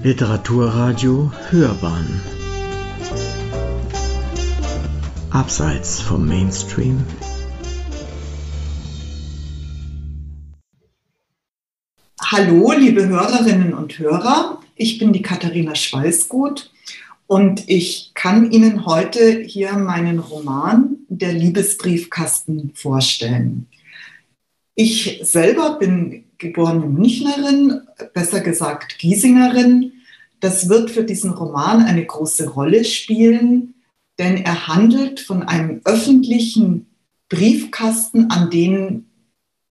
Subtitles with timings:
[0.00, 2.20] Literaturradio Hörbahn
[5.30, 7.04] Abseits vom Mainstream
[12.22, 16.70] Hallo, liebe Hörerinnen und Hörer, ich bin die Katharina Schweißgut
[17.26, 23.66] und ich kann Ihnen heute hier meinen Roman Der Liebesbriefkasten vorstellen.
[24.76, 27.80] Ich selber bin geborene Münchnerin,
[28.14, 29.92] besser gesagt Giesingerin.
[30.40, 33.74] Das wird für diesen Roman eine große Rolle spielen,
[34.18, 36.86] denn er handelt von einem öffentlichen
[37.28, 39.06] Briefkasten, an den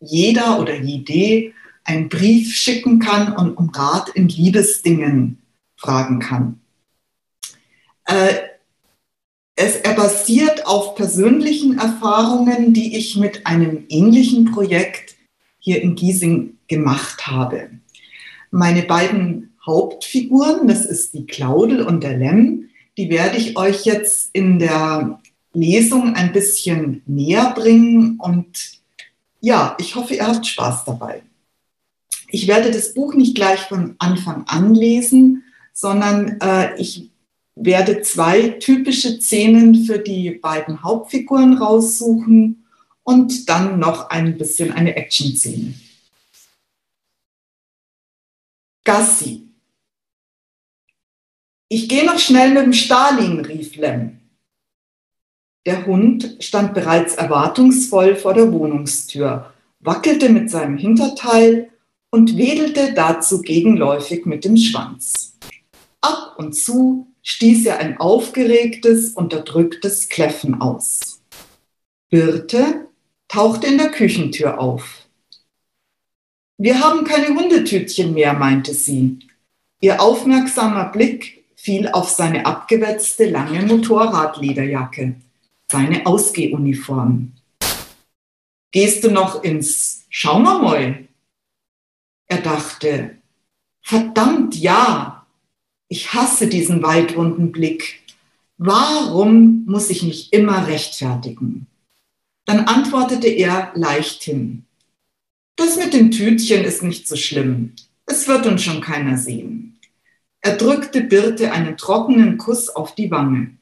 [0.00, 1.52] jeder oder jede
[1.84, 5.38] einen Brief schicken kann und um Rat in Liebesdingen
[5.76, 6.60] fragen kann.
[8.04, 8.34] Äh,
[9.54, 15.16] es, er basiert auf persönlichen Erfahrungen, die ich mit einem ähnlichen Projekt
[15.58, 17.70] hier in Giesing gemacht habe.
[18.50, 24.30] Meine beiden Hauptfiguren, das ist die Claudel und der Lem, die werde ich euch jetzt
[24.32, 25.20] in der
[25.52, 28.80] Lesung ein bisschen näher bringen und
[29.40, 31.22] ja, ich hoffe, ihr habt Spaß dabei.
[32.28, 37.10] Ich werde das Buch nicht gleich von Anfang an lesen, sondern äh, ich
[37.54, 42.66] werde zwei typische Szenen für die beiden Hauptfiguren raussuchen
[43.02, 45.74] und dann noch ein bisschen eine Action-Szene.
[48.84, 49.45] Gassi.
[51.68, 54.20] Ich gehe noch schnell mit dem Stalin, rief Lem.
[55.66, 61.70] Der Hund stand bereits erwartungsvoll vor der Wohnungstür, wackelte mit seinem Hinterteil
[62.10, 65.36] und wedelte dazu gegenläufig mit dem Schwanz.
[66.00, 71.20] Ab und zu stieß er ein aufgeregtes, unterdrücktes Kläffen aus.
[72.10, 72.86] Birte
[73.26, 75.08] tauchte in der Küchentür auf.
[76.58, 79.18] Wir haben keine Hundetütchen mehr, meinte sie.
[79.80, 81.35] Ihr aufmerksamer Blick
[81.66, 85.16] fiel auf seine abgewetzte lange Motorradlederjacke,
[85.68, 87.32] seine Ausgehuniform.
[88.70, 91.08] Gehst du noch ins Schaumermäul?
[92.28, 93.16] Er dachte,
[93.82, 95.26] verdammt ja,
[95.88, 98.00] ich hasse diesen weitrunden Blick.
[98.58, 101.66] Warum muss ich mich immer rechtfertigen?
[102.44, 104.66] Dann antwortete er leichthin.
[105.56, 107.72] Das mit dem Tütchen ist nicht so schlimm.
[108.06, 109.75] Es wird uns schon keiner sehen.
[110.46, 113.56] Er drückte Birte einen trockenen Kuss auf die Wange.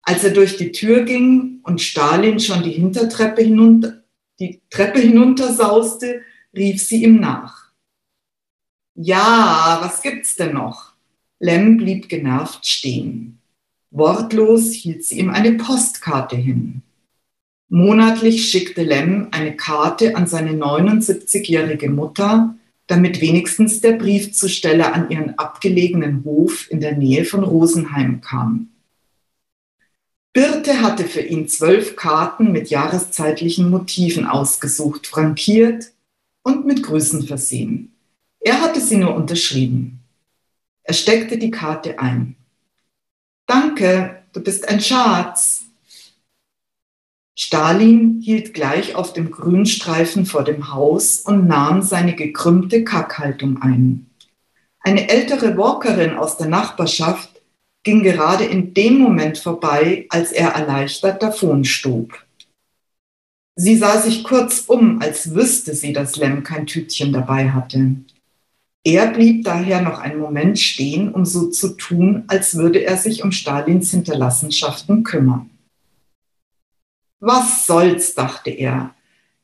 [0.00, 4.04] Als er durch die Tür ging und Stalin schon die Hintertreppe hinunter,
[4.40, 6.22] die Treppe hinuntersauste,
[6.56, 7.68] rief sie ihm nach.
[8.94, 10.94] Ja, was gibt's denn noch?
[11.40, 13.38] Lem blieb genervt stehen.
[13.90, 16.80] Wortlos hielt sie ihm eine Postkarte hin.
[17.68, 22.56] Monatlich schickte Lem eine Karte an seine 79-jährige Mutter,
[22.86, 28.68] damit wenigstens der Briefzusteller an ihren abgelegenen Hof in der Nähe von Rosenheim kam.
[30.34, 35.92] Birte hatte für ihn zwölf Karten mit jahreszeitlichen Motiven ausgesucht, frankiert
[36.42, 37.94] und mit Grüßen versehen.
[38.40, 40.00] Er hatte sie nur unterschrieben.
[40.82, 42.36] Er steckte die Karte ein.
[43.46, 45.66] Danke, du bist ein Schatz,
[47.36, 54.06] Stalin hielt gleich auf dem Grünstreifen vor dem Haus und nahm seine gekrümmte Kackhaltung ein.
[54.80, 57.30] Eine ältere Walkerin aus der Nachbarschaft
[57.82, 62.12] ging gerade in dem Moment vorbei, als er erleichtert davonstob.
[63.56, 67.96] Sie sah sich kurz um, als wüsste sie, dass Lem kein Tütchen dabei hatte.
[68.84, 73.24] Er blieb daher noch einen Moment stehen, um so zu tun, als würde er sich
[73.24, 75.50] um Stalins Hinterlassenschaften kümmern.
[77.20, 78.94] Was soll's, dachte er.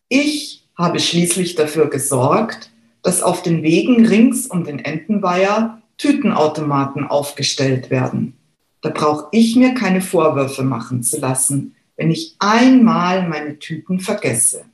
[0.08, 2.70] Ich habe schließlich dafür gesorgt,
[3.02, 8.36] dass auf den Wegen rings um den Entenweiher Tütenautomaten aufgestellt werden.
[8.80, 14.64] Da brauche ich mir keine Vorwürfe machen zu lassen, wenn ich einmal meine Tüten vergesse.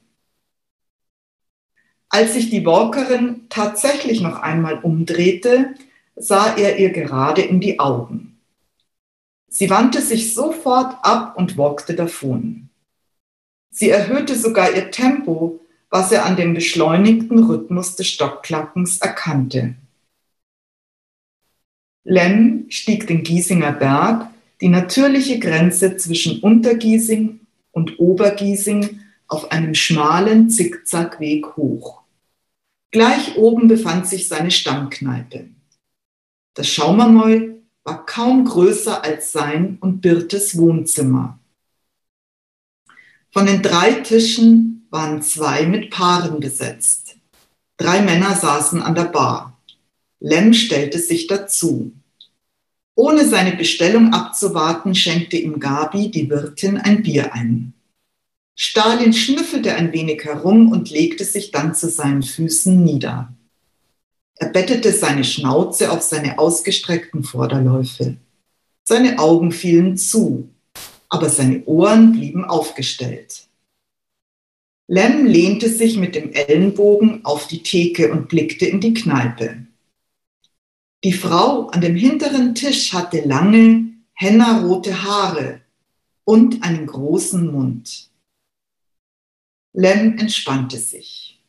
[2.08, 5.74] Als sich die Walkerin tatsächlich noch einmal umdrehte,
[6.14, 8.38] sah er ihr gerade in die Augen.
[9.48, 12.65] Sie wandte sich sofort ab und walkte davon.
[13.78, 19.74] Sie erhöhte sogar ihr Tempo, was er an dem beschleunigten Rhythmus des Stockklackens erkannte.
[22.02, 24.30] Lem stieg den Giesinger Berg,
[24.62, 27.40] die natürliche Grenze zwischen Untergiesing
[27.70, 32.00] und Obergiesing, auf einem schmalen Zickzackweg hoch.
[32.92, 35.48] Gleich oben befand sich seine Stammkneipe.
[36.54, 41.38] Das Schaumermäul war kaum größer als sein und Birtes Wohnzimmer.
[43.36, 47.16] Von den drei Tischen waren zwei mit Paaren besetzt.
[47.76, 49.60] Drei Männer saßen an der Bar.
[50.20, 51.92] Lem stellte sich dazu.
[52.94, 57.74] Ohne seine Bestellung abzuwarten, schenkte ihm Gabi, die Wirtin, ein Bier ein.
[58.54, 63.34] Stalin schnüffelte ein wenig herum und legte sich dann zu seinen Füßen nieder.
[64.36, 68.16] Er bettete seine Schnauze auf seine ausgestreckten Vorderläufe.
[68.84, 70.48] Seine Augen fielen zu,
[71.08, 73.46] aber seine Ohren blieben aufgestellt.
[74.88, 79.66] Lem lehnte sich mit dem Ellenbogen auf die Theke und blickte in die Kneipe.
[81.02, 85.60] Die Frau an dem hinteren Tisch hatte lange, hennarote Haare
[86.24, 88.10] und einen großen Mund.
[89.72, 91.42] Lem entspannte sich.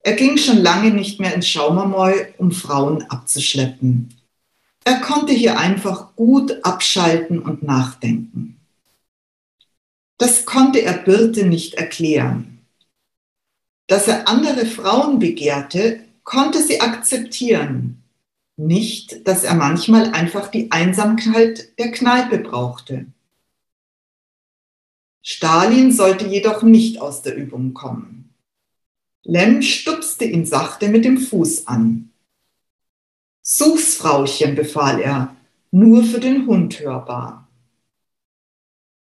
[0.00, 4.12] Er ging schon lange nicht mehr ins Schaumermäu, um Frauen abzuschleppen.
[4.84, 8.60] Er konnte hier einfach gut abschalten und nachdenken.
[10.18, 12.60] Das konnte er Birte nicht erklären.
[13.86, 18.02] Dass er andere Frauen begehrte, konnte sie akzeptieren.
[18.56, 23.06] Nicht, dass er manchmal einfach die Einsamkeit der Kneipe brauchte.
[25.22, 28.34] Stalin sollte jedoch nicht aus der Übung kommen.
[29.24, 32.11] Lem stupste ihn sachte mit dem Fuß an.
[33.54, 35.36] Such's, Frauchen, befahl er,
[35.72, 37.50] nur für den Hund hörbar.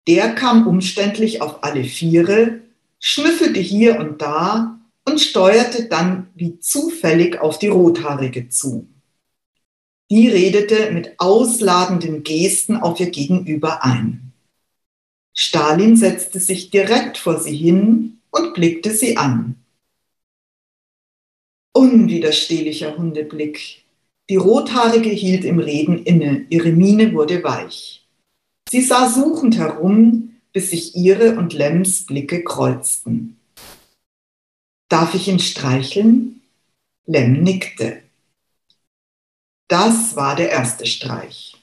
[0.10, 2.60] Der kam umständlich auf alle Viere,
[3.00, 8.90] schnüffelte hier und da und steuerte dann wie zufällig auf die Rothaarige zu.
[10.10, 14.34] Die redete mit ausladenden Gesten auf ihr Gegenüber ein.
[15.34, 19.56] Stalin setzte sich direkt vor sie hin und blickte sie an.
[21.72, 23.81] Unwiderstehlicher Hundeblick.
[24.32, 28.08] Die Rothaarige hielt im Reden inne, ihre Miene wurde weich.
[28.70, 33.36] Sie sah suchend herum, bis sich ihre und Lems Blicke kreuzten.
[34.88, 36.40] Darf ich ihn streicheln?
[37.08, 38.04] Lem nickte.
[39.68, 41.58] Das war der erste Streich.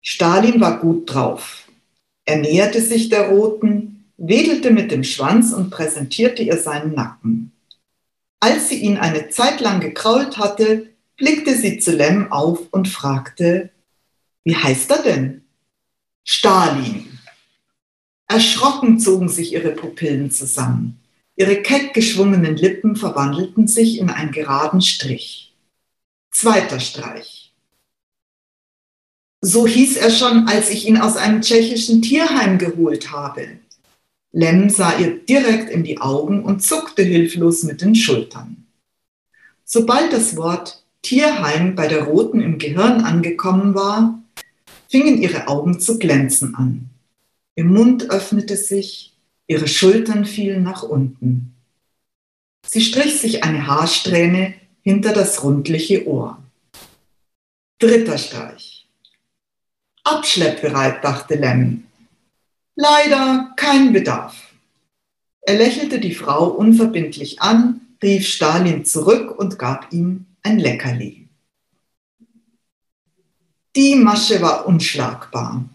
[0.00, 1.68] Stalin war gut drauf.
[2.24, 7.52] Er näherte sich der Roten, wedelte mit dem Schwanz und präsentierte ihr seinen Nacken.
[8.40, 13.70] Als sie ihn eine Zeit lang gekrault hatte, blickte sie zu Lem auf und fragte,
[14.44, 15.44] wie heißt er denn?
[16.24, 17.18] Stalin.
[18.28, 21.00] Erschrocken zogen sich ihre Pupillen zusammen.
[21.36, 25.54] Ihre keck geschwungenen Lippen verwandelten sich in einen geraden Strich.
[26.30, 27.54] Zweiter Streich.
[29.40, 33.58] So hieß er schon, als ich ihn aus einem tschechischen Tierheim geholt habe.
[34.32, 38.66] Lem sah ihr direkt in die Augen und zuckte hilflos mit den Schultern.
[39.64, 44.22] Sobald das Wort Tierheim bei der Roten im Gehirn angekommen war,
[44.88, 46.90] fingen ihre Augen zu glänzen an.
[47.54, 49.14] Ihr Mund öffnete sich,
[49.46, 51.54] ihre Schultern fielen nach unten.
[52.66, 56.42] Sie strich sich eine Haarsträhne hinter das rundliche Ohr.
[57.78, 58.86] Dritter Streich.
[60.04, 61.84] Abschleppbereit, dachte Lem.
[62.74, 64.36] Leider kein Bedarf.
[65.42, 71.28] Er lächelte die Frau unverbindlich an, rief Stalin zurück und gab ihm ein Leckerli.
[73.74, 75.68] Die Masche war unschlagbar.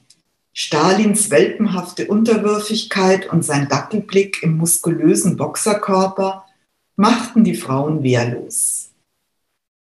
[0.54, 6.46] Stalins welpenhafte Unterwürfigkeit und sein Dackelblick im muskulösen Boxerkörper
[6.96, 8.92] machten die Frauen wehrlos.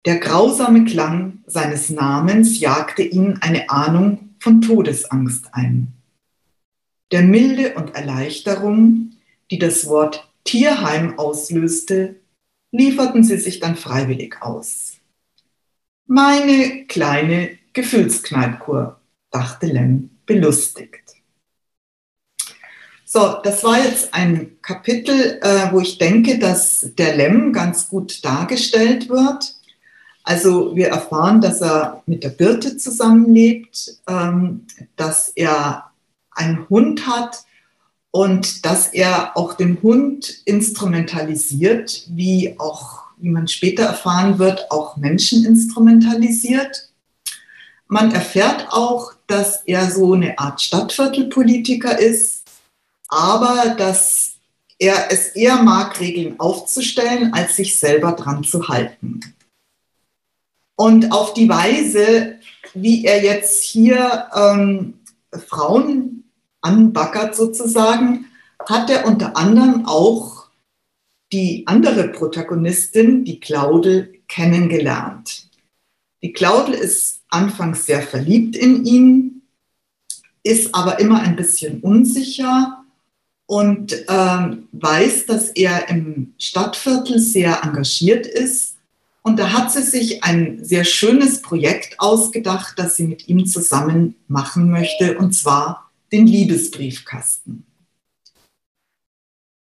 [0.05, 5.93] Der grausame Klang seines Namens jagte ihnen eine Ahnung von Todesangst ein.
[7.12, 9.13] Der Milde und Erleichterung,
[9.50, 12.17] die das Wort Tierheim auslöste,
[12.77, 14.94] lieferten sie sich dann freiwillig aus.
[16.08, 19.00] Meine kleine Gefühlskneipkur,
[19.32, 21.15] dachte Lem belustigt.
[23.05, 28.24] So, das war jetzt ein Kapitel, äh, wo ich denke, dass der Lem ganz gut
[28.24, 29.55] dargestellt wird.
[30.24, 34.65] Also wir erfahren, dass er mit der Birte zusammenlebt, ähm,
[34.96, 35.91] dass er
[36.32, 37.46] einen Hund hat
[38.15, 44.95] und dass er auch den Hund instrumentalisiert, wie auch, wie man später erfahren wird, auch
[44.95, 46.93] Menschen instrumentalisiert.
[47.89, 52.45] Man erfährt auch, dass er so eine Art Stadtviertelpolitiker ist,
[53.10, 54.36] aber dass
[54.79, 59.19] er es eher mag, Regeln aufzustellen, als sich selber dran zu halten.
[60.77, 62.39] Und auf die Weise,
[62.74, 64.93] wie er jetzt hier ähm,
[65.50, 66.14] Frauen
[66.65, 68.25] anbackert sozusagen,
[68.67, 70.48] hat er unter anderem auch
[71.31, 75.50] die andere Protagonistin, die Claudel, kennengelernt.
[76.24, 79.41] Die Claudel ist anfangs sehr verliebt in ihn,
[80.43, 82.84] ist aber immer ein bisschen unsicher
[83.45, 88.75] und ähm, weiß, dass er im Stadtviertel sehr engagiert ist
[89.25, 94.13] Und da hat sie sich ein sehr schönes Projekt ausgedacht, das sie mit ihm zusammen
[94.27, 95.85] machen möchte, und zwar
[96.15, 97.65] den Liebesbriefkasten.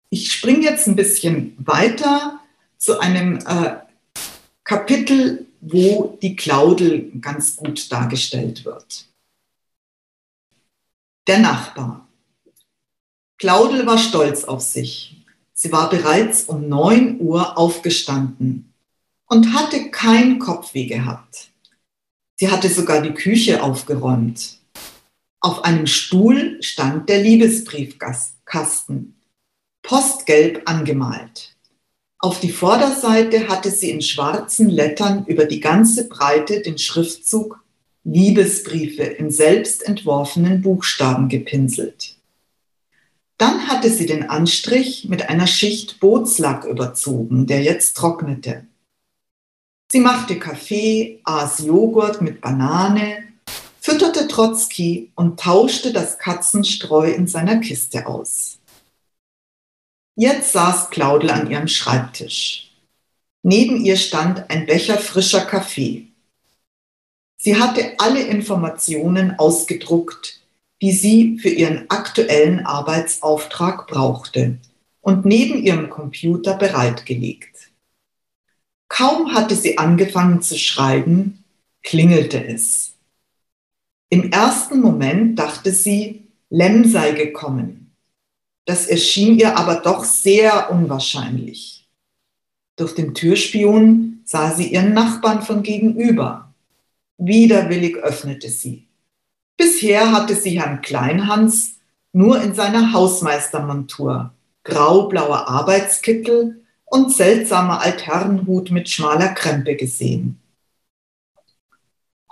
[0.09, 2.39] Ich springe jetzt ein bisschen weiter
[2.79, 3.79] zu einem äh,
[4.63, 9.07] Kapitel, wo die Claudel ganz gut dargestellt wird.
[11.27, 12.07] Der Nachbar.
[13.39, 15.25] Claudel war stolz auf sich.
[15.55, 18.73] Sie war bereits um 9 Uhr aufgestanden
[19.27, 21.51] und hatte kein Kopfweh gehabt.
[22.37, 24.61] Sie hatte sogar die Küche aufgeräumt.
[25.45, 29.15] Auf einem Stuhl stand der Liebesbriefkasten,
[29.83, 31.55] postgelb angemalt.
[32.19, 37.63] Auf die Vorderseite hatte sie in schwarzen Lettern über die ganze Breite den Schriftzug
[38.05, 42.17] Liebesbriefe in selbst entworfenen Buchstaben gepinselt.
[43.37, 48.67] Dann hatte sie den Anstrich mit einer Schicht Bootslack überzogen, der jetzt trocknete.
[49.93, 53.34] Sie machte Kaffee, aß Joghurt mit Banane,
[53.85, 58.59] fütterte Trotzki und tauschte das Katzenstreu in seiner Kiste aus.
[60.17, 62.73] Jetzt saß Claudel an ihrem Schreibtisch.
[63.43, 66.07] Neben ihr stand ein Becher frischer Kaffee.
[67.37, 70.41] Sie hatte alle Informationen ausgedruckt,
[70.81, 74.57] die sie für ihren aktuellen Arbeitsauftrag brauchte
[75.03, 77.71] und neben ihrem Computer bereitgelegt.
[78.89, 81.45] Kaum hatte sie angefangen zu schreiben,
[81.83, 82.94] klingelte es.
[84.11, 87.97] Im ersten Moment dachte sie, Lem sei gekommen.
[88.65, 91.89] Das erschien ihr aber doch sehr unwahrscheinlich.
[92.77, 96.55] Durch den Türspion sah sie ihren Nachbarn von gegenüber.
[97.19, 98.89] Widerwillig öffnete sie.
[99.57, 101.79] Bisher hatte sie Herrn Kleinhans
[102.13, 104.33] nur in seiner Hausmeistermontur,
[104.63, 110.41] graublauer Arbeitskittel und seltsamer Altherrenhut mit schmaler Krempe gesehen.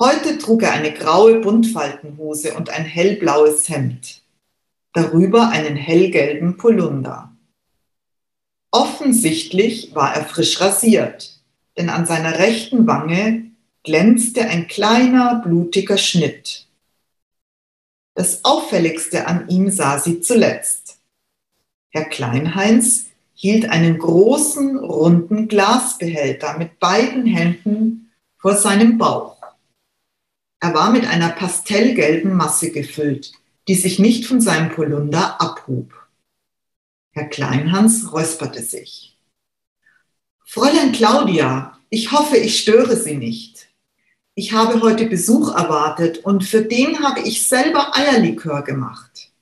[0.04, 4.20] Heute trug er eine graue Buntfaltenhose und ein hellblaues Hemd
[4.92, 7.30] darüber einen hellgelben Polunder.
[8.72, 11.38] Offensichtlich war er frisch rasiert,
[11.78, 13.52] denn an seiner rechten Wange
[13.84, 16.66] glänzte ein kleiner, blutiger Schnitt.
[18.16, 20.98] Das Auffälligste an ihm sah sie zuletzt.
[21.90, 29.41] Herr Kleinheinz hielt einen großen, runden Glasbehälter mit beiden Händen vor seinem Bauch.
[30.62, 33.32] Er war mit einer pastellgelben Masse gefüllt,
[33.66, 35.92] die sich nicht von seinem Polunder abhob.
[37.10, 39.18] Herr Kleinhans räusperte sich.
[40.44, 43.70] Fräulein Claudia, ich hoffe, ich störe Sie nicht.
[44.36, 49.32] Ich habe heute Besuch erwartet und für den habe ich selber Eierlikör gemacht.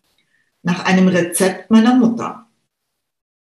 [0.62, 2.46] Nach einem Rezept meiner Mutter.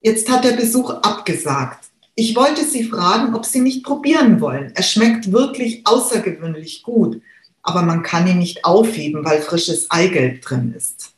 [0.00, 1.90] Jetzt hat der Besuch abgesagt.
[2.16, 4.72] Ich wollte Sie fragen, ob Sie nicht probieren wollen.
[4.74, 7.22] Er schmeckt wirklich außergewöhnlich gut
[7.62, 11.14] aber man kann ihn nicht aufheben, weil frisches Eigelb drin ist.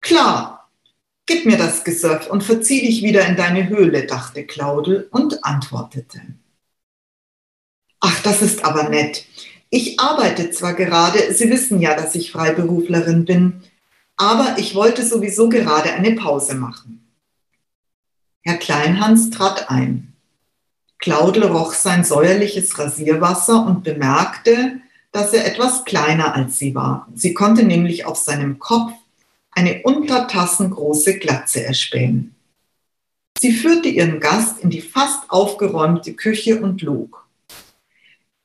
[0.00, 0.70] Klar,
[1.26, 6.20] gib mir das Gesöff und verzieh dich wieder in deine Höhle, dachte Claudel und antwortete.
[8.00, 9.24] Ach, das ist aber nett.
[9.70, 13.62] Ich arbeite zwar gerade, Sie wissen ja, dass ich Freiberuflerin bin,
[14.16, 17.00] aber ich wollte sowieso gerade eine Pause machen.
[18.42, 20.12] Herr Kleinhans trat ein.
[20.98, 24.80] Claudel roch sein säuerliches Rasierwasser und bemerkte,
[25.14, 27.06] dass er etwas kleiner als sie war.
[27.14, 28.92] Sie konnte nämlich auf seinem Kopf
[29.52, 32.34] eine untertassengroße Glatze erspähen.
[33.38, 37.28] Sie führte ihren Gast in die fast aufgeräumte Küche und log.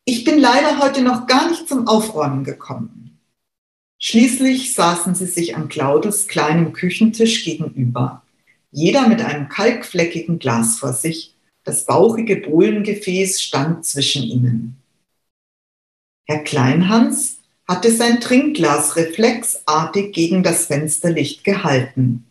[0.06, 3.18] Ich bin leider heute noch gar nicht zum Aufräumen gekommen.
[3.98, 8.22] Schließlich saßen sie sich an Claudes kleinem Küchentisch gegenüber,
[8.72, 11.34] jeder mit einem kalkfleckigen Glas vor sich,
[11.64, 14.79] das bauchige Bohlengefäß stand zwischen ihnen.
[16.30, 22.24] Herr Kleinhans hatte sein Trinkglas reflexartig gegen das Fensterlicht gehalten,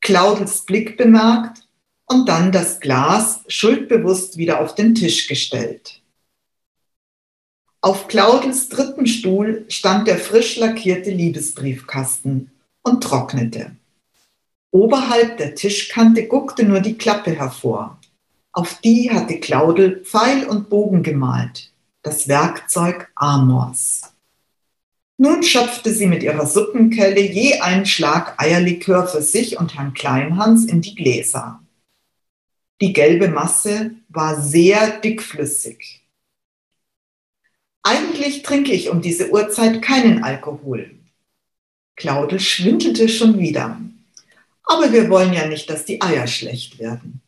[0.00, 1.62] Claudels Blick bemerkt
[2.06, 6.02] und dann das Glas schuldbewusst wieder auf den Tisch gestellt.
[7.82, 12.50] Auf Claudels dritten Stuhl stand der frisch lackierte Liebesbriefkasten
[12.82, 13.76] und trocknete.
[14.72, 18.00] Oberhalb der Tischkante guckte nur die Klappe hervor.
[18.50, 21.70] Auf die hatte Claudel Pfeil und Bogen gemalt
[22.06, 24.12] das Werkzeug Amors.
[25.18, 30.66] Nun schöpfte sie mit ihrer Suppenkelle je einen Schlag Eierlikör für sich und Herrn Kleinhans
[30.66, 31.60] in die Gläser.
[32.80, 36.06] Die gelbe Masse war sehr dickflüssig.
[37.82, 40.96] Eigentlich trinke ich um diese Uhrzeit keinen Alkohol.
[41.96, 43.80] Claudel schwindelte schon wieder.
[44.62, 47.20] Aber wir wollen ja nicht, dass die Eier schlecht werden.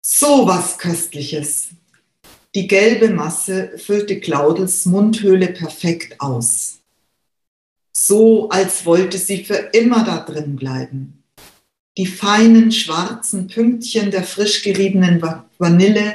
[0.00, 1.68] So was Köstliches.
[2.54, 6.80] Die gelbe Masse füllte Claudels Mundhöhle perfekt aus.
[7.92, 11.22] So, als wollte sie für immer da drin bleiben.
[11.96, 15.22] Die feinen schwarzen Pünktchen der frisch geriebenen
[15.58, 16.14] Vanille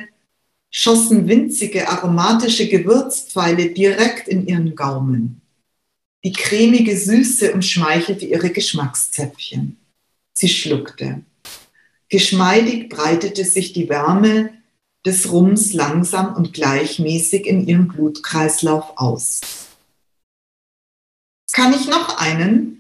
[0.70, 5.42] schossen winzige aromatische Gewürzpfeile direkt in ihren Gaumen.
[6.26, 9.78] Die cremige Süße umschmeichelte ihre Geschmackszäpfchen.
[10.34, 11.22] Sie schluckte.
[12.10, 14.50] Geschmeidig breitete sich die Wärme
[15.06, 19.42] des Rums langsam und gleichmäßig in ihrem Blutkreislauf aus.
[21.52, 22.80] Kann ich noch einen?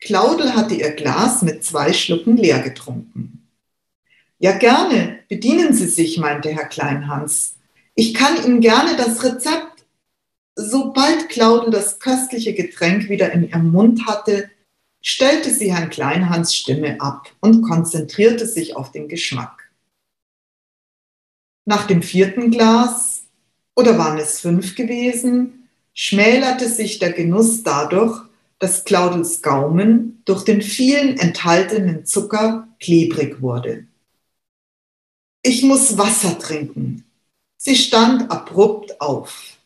[0.00, 3.48] Claudel hatte ihr Glas mit zwei Schlucken leer getrunken.
[4.38, 7.56] Ja, gerne, bedienen Sie sich, meinte Herr Kleinhans.
[7.94, 9.86] Ich kann Ihnen gerne das Rezept.
[10.56, 14.50] Sobald Claudel das köstliche Getränk wieder in ihrem Mund hatte,
[15.00, 19.63] stellte sie Herrn Kleinhans Stimme ab und konzentrierte sich auf den Geschmack.
[21.64, 23.24] Nach dem vierten Glas,
[23.74, 28.20] oder waren es fünf gewesen, schmälerte sich der Genuss dadurch,
[28.58, 33.86] dass Claudels Gaumen durch den vielen enthaltenen Zucker klebrig wurde.
[35.42, 37.04] Ich muss Wasser trinken.
[37.56, 39.58] Sie stand abrupt auf.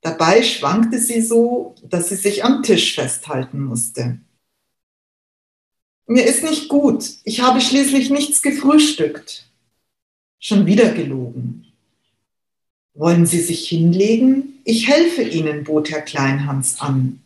[0.00, 4.18] Dabei schwankte sie so, dass sie sich am Tisch festhalten musste.
[6.06, 7.04] Mir ist nicht gut.
[7.24, 9.50] Ich habe schließlich nichts gefrühstückt.
[10.48, 11.72] Schon wieder gelogen.
[12.94, 14.60] Wollen Sie sich hinlegen?
[14.62, 17.20] Ich helfe Ihnen, bot Herr Kleinhans an.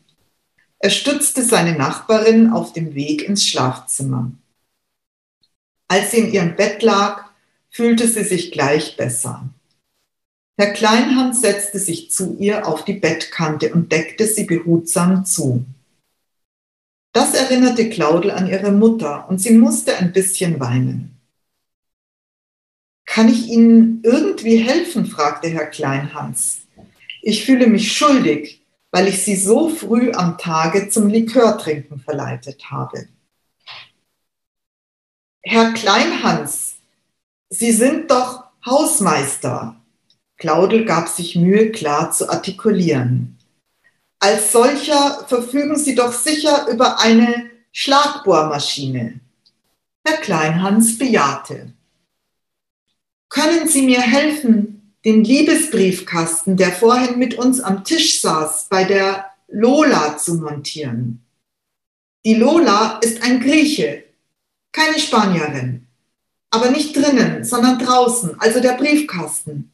[0.78, 4.32] Er stützte seine Nachbarin auf dem Weg ins Schlafzimmer.
[5.86, 7.26] Als sie in ihrem Bett lag,
[7.68, 9.50] fühlte sie sich gleich besser.
[10.56, 15.66] Herr Kleinhans setzte sich zu ihr auf die Bettkante und deckte sie behutsam zu.
[17.12, 21.19] Das erinnerte Claudel an ihre Mutter und sie musste ein bisschen weinen.
[23.12, 25.04] Kann ich Ihnen irgendwie helfen?
[25.04, 26.60] fragte Herr Kleinhans.
[27.22, 33.08] Ich fühle mich schuldig, weil ich Sie so früh am Tage zum Likörtrinken verleitet habe.
[35.42, 36.76] Herr Kleinhans,
[37.48, 39.74] Sie sind doch Hausmeister.
[40.36, 43.38] Claudel gab sich Mühe, klar zu artikulieren.
[44.20, 49.18] Als solcher verfügen Sie doch sicher über eine Schlagbohrmaschine.
[50.06, 51.72] Herr Kleinhans bejahte.
[53.30, 59.30] Können Sie mir helfen, den Liebesbriefkasten, der vorhin mit uns am Tisch saß, bei der
[59.46, 61.24] Lola zu montieren?
[62.26, 64.02] Die Lola ist ein Grieche,
[64.72, 65.86] keine Spanierin,
[66.50, 69.70] aber nicht drinnen, sondern draußen, also der Briefkasten.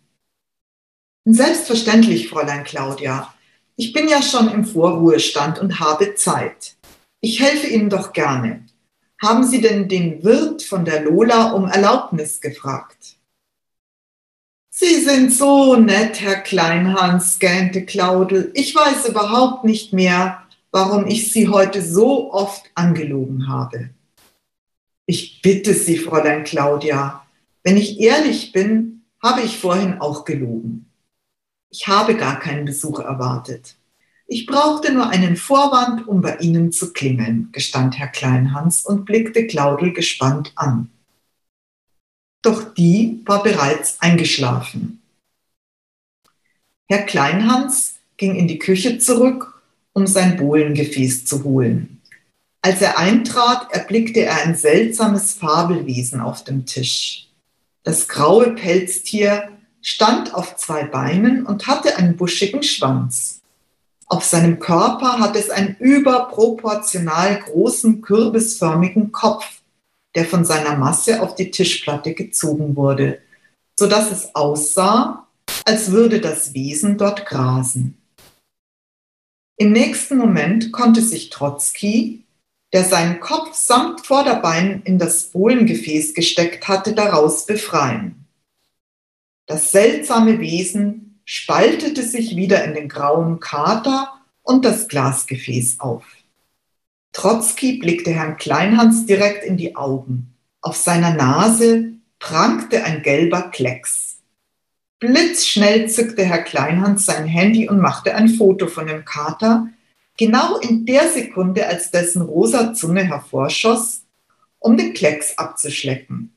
[1.25, 3.35] Selbstverständlich, Fräulein Claudia.
[3.77, 6.77] Ich bin ja schon im Vorruhestand und habe Zeit.
[7.23, 8.67] Ich helfe Ihnen doch gerne.
[9.21, 13.16] Haben Sie denn den Wirt von der Lola um Erlaubnis gefragt?
[14.79, 18.51] Sie sind so nett, Herr Kleinhans, gähnte Claudel.
[18.53, 23.89] Ich weiß überhaupt nicht mehr, warum ich Sie heute so oft angelogen habe.
[25.07, 27.25] Ich bitte Sie, Fräulein Claudia,
[27.63, 30.91] wenn ich ehrlich bin, habe ich vorhin auch gelogen.
[31.71, 33.77] Ich habe gar keinen Besuch erwartet.
[34.27, 39.47] Ich brauchte nur einen Vorwand, um bei Ihnen zu klingeln, gestand Herr Kleinhans und blickte
[39.47, 40.91] Claudel gespannt an
[42.47, 45.03] doch die war bereits eingeschlafen.
[46.89, 52.01] Herr Kleinhans ging in die Küche zurück, um sein Bohlengefäß zu holen.
[52.63, 57.29] Als er eintrat, erblickte er ein seltsames Fabelwesen auf dem Tisch.
[57.83, 59.51] Das graue Pelztier
[59.83, 63.41] stand auf zwei Beinen und hatte einen buschigen Schwanz.
[64.07, 69.45] Auf seinem Körper hatte es einen überproportional großen kürbisförmigen Kopf
[70.17, 73.21] der von seiner Masse auf die Tischplatte gezogen wurde,
[73.79, 75.29] so dass es aussah,
[75.65, 77.99] als würde das Wesen dort grasen.
[79.59, 82.25] Im nächsten Moment konnte sich Trotzki,
[82.73, 88.27] der seinen Kopf samt Vorderbein in das Bohlengefäß gesteckt hatte, daraus befreien.
[89.47, 96.05] Das seltsame Wesen spaltete sich wieder in den grauen Kater und das Glasgefäß auf.
[97.17, 100.35] Trotzki blickte Herrn Kleinhans direkt in die Augen.
[100.61, 104.19] Auf seiner Nase prangte ein gelber Klecks.
[105.01, 109.67] Blitzschnell zückte Herr Kleinhans sein Handy und machte ein Foto von dem Kater,
[110.19, 114.03] genau in der Sekunde, als dessen rosa Zunge hervorschoss,
[114.59, 116.35] um den Klecks abzuschlecken.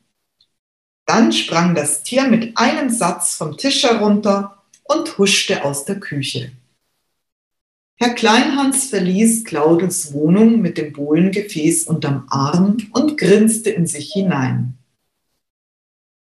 [1.06, 6.54] Dann sprang das Tier mit einem Satz vom Tisch herunter und huschte aus der Küche.
[8.02, 14.78] Herr Kleinhans verließ Claudels Wohnung mit dem Bohlengefäß unterm Arm und grinste in sich hinein.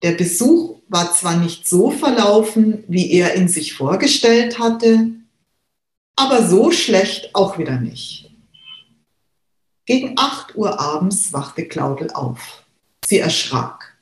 [0.02, 5.12] Der Besuch war zwar nicht so verlaufen, wie er ihn sich vorgestellt hatte,
[6.16, 8.32] aber so schlecht auch wieder nicht.
[9.86, 12.66] Gegen 8 Uhr abends wachte Claudel auf.
[13.06, 13.96] Sie erschrak.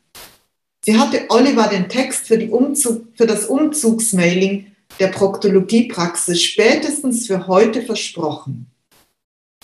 [0.79, 7.81] Sie hatte Oliver den Text für, Umzug, für das Umzugsmailing der Proktologiepraxis spätestens für heute
[7.81, 8.67] versprochen.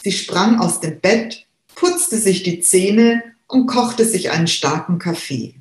[0.02, 5.56] Sie sprang aus dem Bett, putzte sich die Zähne und kochte sich einen starken Kaffee.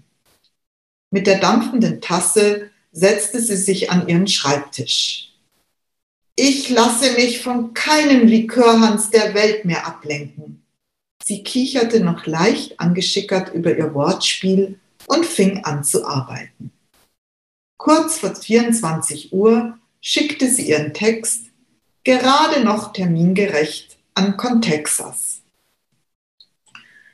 [1.11, 5.33] Mit der dampfenden Tasse setzte sie sich an ihren Schreibtisch.
[6.37, 10.63] Ich lasse mich von keinem Likörhans der Welt mehr ablenken.
[11.23, 16.73] Sie kicherte noch leicht angeschickert über ihr Wortspiel und fing an zu arbeiten.
[17.81, 21.47] Kurz vor 24 Uhr schickte sie ihren Text,
[22.05, 25.41] gerade noch termingerecht, an Contexas.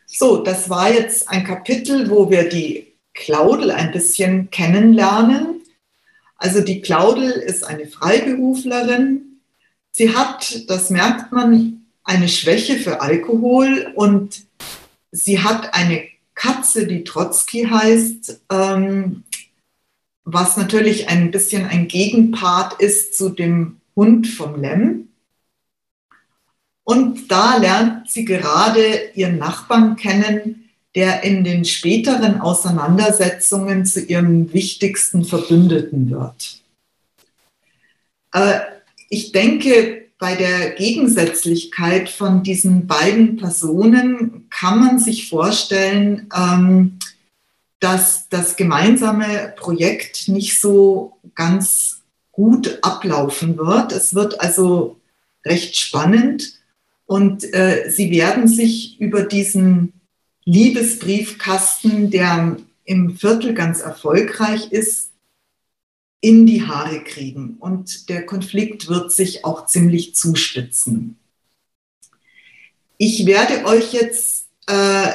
[0.06, 5.62] So, das war jetzt ein Kapitel, wo wir die Claudel ein bisschen kennenlernen.
[6.36, 9.38] Also die Claudel ist eine Freiberuflerin.
[9.92, 14.44] Sie hat, das merkt man, eine Schwäche für Alkohol und
[15.12, 19.22] sie hat eine Katze, die Trotzki heißt, ähm,
[20.26, 25.08] was natürlich ein bisschen ein Gegenpart ist zu dem Hund vom Lem.
[26.82, 34.52] Und da lernt sie gerade ihren Nachbarn kennen, der in den späteren Auseinandersetzungen zu ihrem
[34.52, 36.60] wichtigsten Verbündeten wird.
[39.08, 46.98] Ich denke, bei der Gegensätzlichkeit von diesen beiden Personen kann man sich vorstellen, ähm,
[47.80, 53.92] dass das gemeinsame Projekt nicht so ganz gut ablaufen wird.
[53.92, 55.00] Es wird also
[55.44, 56.54] recht spannend
[57.06, 59.92] und äh, sie werden sich über diesen
[60.44, 65.10] Liebesbriefkasten, der im Viertel ganz erfolgreich ist,
[66.20, 67.56] in die Haare kriegen.
[67.58, 71.18] Und der Konflikt wird sich auch ziemlich zuspitzen.
[72.96, 75.12] Ich werde euch jetzt äh,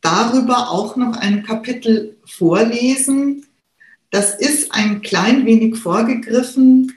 [0.00, 3.46] darüber auch noch ein Kapitel vorlesen.
[4.10, 6.94] Das ist ein klein wenig vorgegriffen,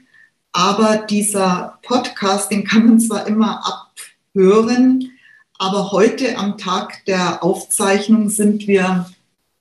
[0.52, 5.12] aber dieser Podcast, den kann man zwar immer abhören,
[5.58, 9.10] aber heute am Tag der Aufzeichnung sind wir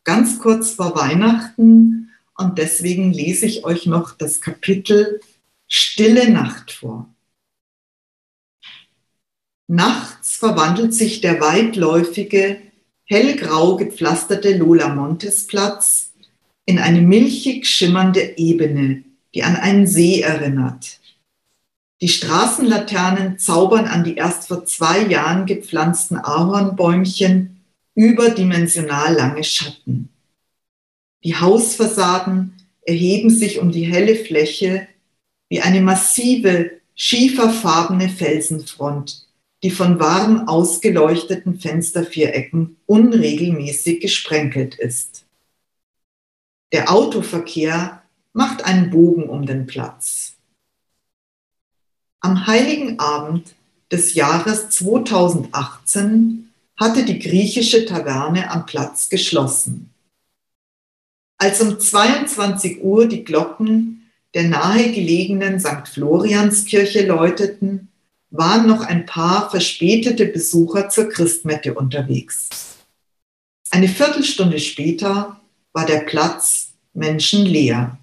[0.05, 5.21] ganz kurz vor Weihnachten und deswegen lese ich euch noch das Kapitel
[5.69, 7.09] Stille Nacht vor.
[9.69, 12.61] Nachts verwandelt sich der weitläufige,
[13.11, 16.13] hellgrau gepflasterte Lola Montes Platz
[16.65, 19.03] in eine milchig schimmernde Ebene,
[19.35, 21.01] die an einen See erinnert.
[22.01, 27.61] Die Straßenlaternen zaubern an die erst vor zwei Jahren gepflanzten Ahornbäumchen
[27.97, 30.09] überdimensional lange Schatten.
[31.25, 34.87] Die Hausfassaden erheben sich um die helle Fläche
[35.49, 39.27] wie eine massive, schieferfarbene Felsenfront,
[39.63, 45.27] die von warm ausgeleuchteten Fenstervierecken unregelmäßig gesprenkelt ist.
[46.73, 50.35] Der Autoverkehr macht einen Bogen um den Platz.
[52.21, 53.55] Am heiligen Abend
[53.91, 59.91] des Jahres 2018 hatte die griechische Taverne am Platz geschlossen.
[61.37, 65.89] Als um 22 Uhr die Glocken der nahegelegenen St.
[65.89, 67.90] Florianskirche läuteten,
[68.31, 72.49] waren noch ein paar verspätete Besucher zur Christmette unterwegs.
[73.71, 75.41] Eine Viertelstunde später
[75.73, 77.99] war der Platz menschenleer.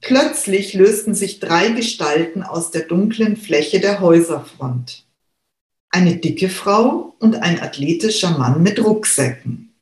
[0.00, 5.06] Plötzlich lösten sich drei Gestalten aus der dunklen Fläche der Häuserfront.
[5.90, 9.74] Eine dicke Frau und ein athletischer Mann mit Rucksäcken.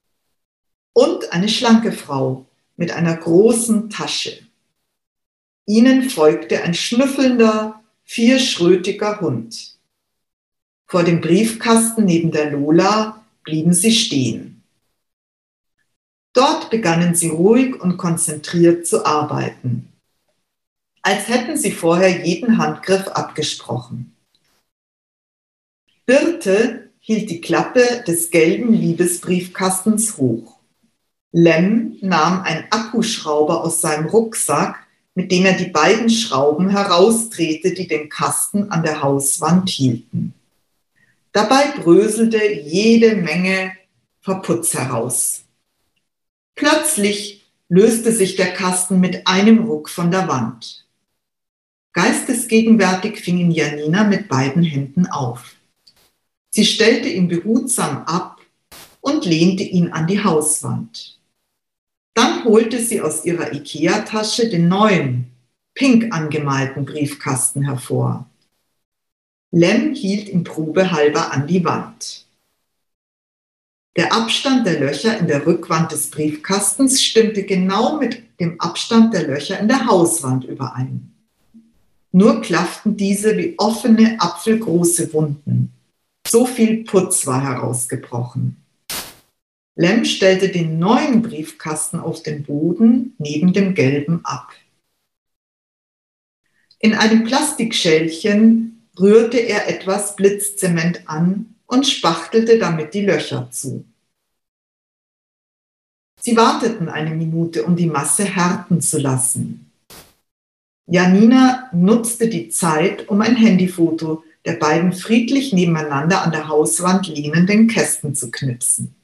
[0.92, 4.38] Und eine schlanke Frau mit einer großen Tasche.
[5.66, 7.79] Ihnen folgte ein schnüffelnder,
[8.10, 9.76] vierschrötiger Hund.
[10.86, 14.62] Vor dem Briefkasten neben der Lola blieben sie stehen.
[16.32, 19.90] Dort begannen sie ruhig und konzentriert zu arbeiten
[21.02, 24.14] als hätten sie vorher jeden Handgriff abgesprochen.
[26.06, 30.58] Birte hielt die Klappe des gelben Liebesbriefkastens hoch.
[31.32, 37.86] Lem nahm einen Akkuschrauber aus seinem Rucksack, mit dem er die beiden Schrauben herausdrehte, die
[37.86, 40.34] den Kasten an der Hauswand hielten.
[41.32, 43.72] Dabei bröselte jede Menge
[44.20, 45.44] Verputz heraus.
[46.54, 50.86] Plötzlich löste sich der Kasten mit einem Ruck von der Wand.
[51.92, 55.54] Geistesgegenwärtig fing ihn Janina mit beiden Händen auf.
[56.50, 58.40] Sie stellte ihn behutsam ab
[59.00, 61.19] und lehnte ihn an die Hauswand.
[62.14, 65.30] Dann holte sie aus ihrer Ikea-Tasche den neuen,
[65.74, 68.28] pink angemalten Briefkasten hervor.
[69.52, 72.26] Lem hielt ihn probehalber an die Wand.
[73.96, 79.26] Der Abstand der Löcher in der Rückwand des Briefkastens stimmte genau mit dem Abstand der
[79.26, 81.12] Löcher in der Hauswand überein.
[82.12, 85.72] Nur klafften diese wie offene, apfelgroße Wunden.
[86.26, 88.59] So viel Putz war herausgebrochen.
[89.80, 94.52] Lem stellte den neuen Briefkasten auf den Boden neben dem gelben ab.
[96.78, 103.86] In einem Plastikschälchen rührte er etwas Blitzzement an und spachtelte damit die Löcher zu.
[106.20, 109.72] Sie warteten eine Minute, um die Masse härten zu lassen.
[110.88, 117.66] Janina nutzte die Zeit, um ein Handyfoto der beiden friedlich nebeneinander an der Hauswand lehnenden
[117.66, 118.94] Kästen zu knipsen.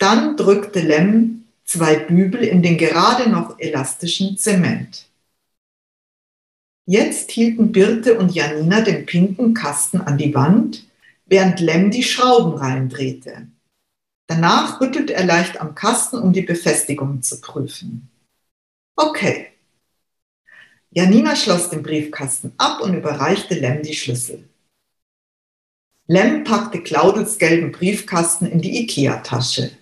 [0.00, 5.06] Dann drückte Lem zwei Bübel in den gerade noch elastischen Zement.
[6.86, 10.86] Jetzt hielten Birte und Janina den pinken Kasten an die Wand
[11.26, 13.46] während Lem die Schrauben reindrehte.
[14.26, 18.08] Danach rüttelte er leicht am Kasten, um die Befestigung zu prüfen.
[18.96, 19.48] Okay.
[20.92, 24.48] Janina schloss den Briefkasten ab und überreichte Lem die Schlüssel.
[26.06, 29.72] Lem packte Claudels gelben Briefkasten in die Ikea-Tasche.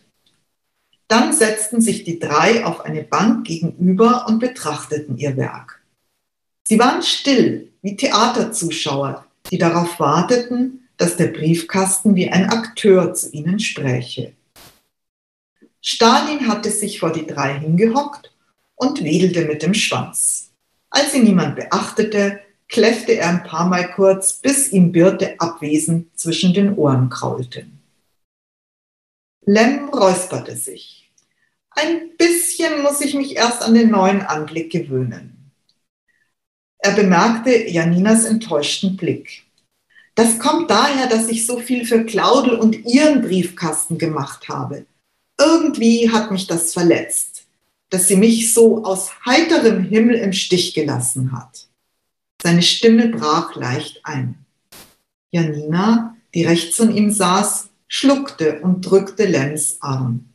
[1.09, 5.83] Dann setzten sich die drei auf eine Bank gegenüber und betrachteten ihr Werk.
[6.65, 13.31] Sie waren still, wie Theaterzuschauer, die darauf warteten, dass der Briefkasten wie ein Akteur zu
[13.31, 14.35] ihnen spräche.
[15.81, 18.33] Stalin hatte sich vor die drei hingehockt
[18.75, 20.51] und wedelte mit dem Schwanz.
[20.91, 26.53] Als ihn niemand beachtete, kläffte er ein paar Mal kurz, bis ihm Birte abwesend zwischen
[26.53, 27.67] den Ohren kraulte.
[29.47, 30.98] Lem räusperte sich.
[31.81, 35.53] Ein bisschen muss ich mich erst an den neuen Anblick gewöhnen.
[36.79, 39.45] Er bemerkte Janinas enttäuschten Blick.
[40.17, 44.87] Das kommt daher, dass ich so viel für Claudel und ihren Briefkasten gemacht habe.
[45.39, 47.47] Irgendwie hat mich das verletzt,
[47.91, 51.69] dass sie mich so aus heiterem Himmel im Stich gelassen hat.
[52.43, 54.45] Seine Stimme brach leicht ein.
[55.31, 60.29] Janina, die rechts von ihm saß, schluckte und drückte Lems Arm.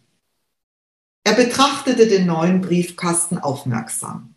[1.24, 4.36] Er betrachtete den neuen Briefkasten aufmerksam.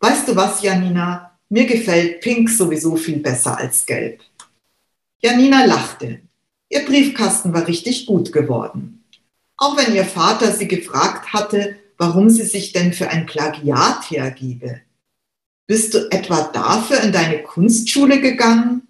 [0.00, 1.38] Weißt du was, Janina?
[1.50, 4.22] Mir gefällt Pink sowieso viel besser als Gelb.
[5.20, 6.20] Janina lachte.
[6.70, 9.04] Ihr Briefkasten war richtig gut geworden.
[9.56, 14.80] Auch wenn ihr Vater sie gefragt hatte, warum sie sich denn für ein Plagiat hergebe.
[15.66, 18.88] Bist du etwa dafür in deine Kunstschule gegangen?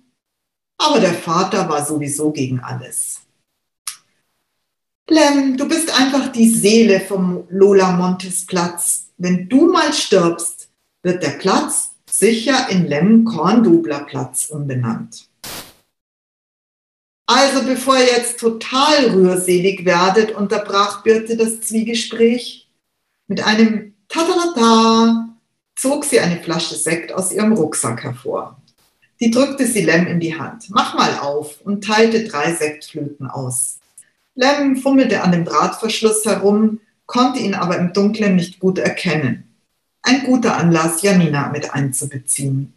[0.76, 3.17] Aber der Vater war sowieso gegen alles.
[5.10, 9.06] Lem, du bist einfach die Seele vom Lola Montes Platz.
[9.16, 10.68] Wenn du mal stirbst,
[11.02, 15.26] wird der Platz sicher in Lem Korndubler Platz umbenannt.
[17.24, 22.68] Also bevor ihr jetzt total rührselig werdet, unterbrach Birte das Zwiegespräch.
[23.28, 25.28] Mit einem Tatatata
[25.74, 28.60] zog sie eine Flasche Sekt aus ihrem Rucksack hervor.
[29.20, 30.68] Die drückte sie Lem in die Hand.
[30.68, 33.78] Mach mal auf und teilte drei Sektflöten aus.
[34.40, 39.42] Lem fummelte an dem Drahtverschluss herum, konnte ihn aber im Dunkeln nicht gut erkennen.
[40.02, 42.72] Ein guter Anlass, Janina mit einzubeziehen.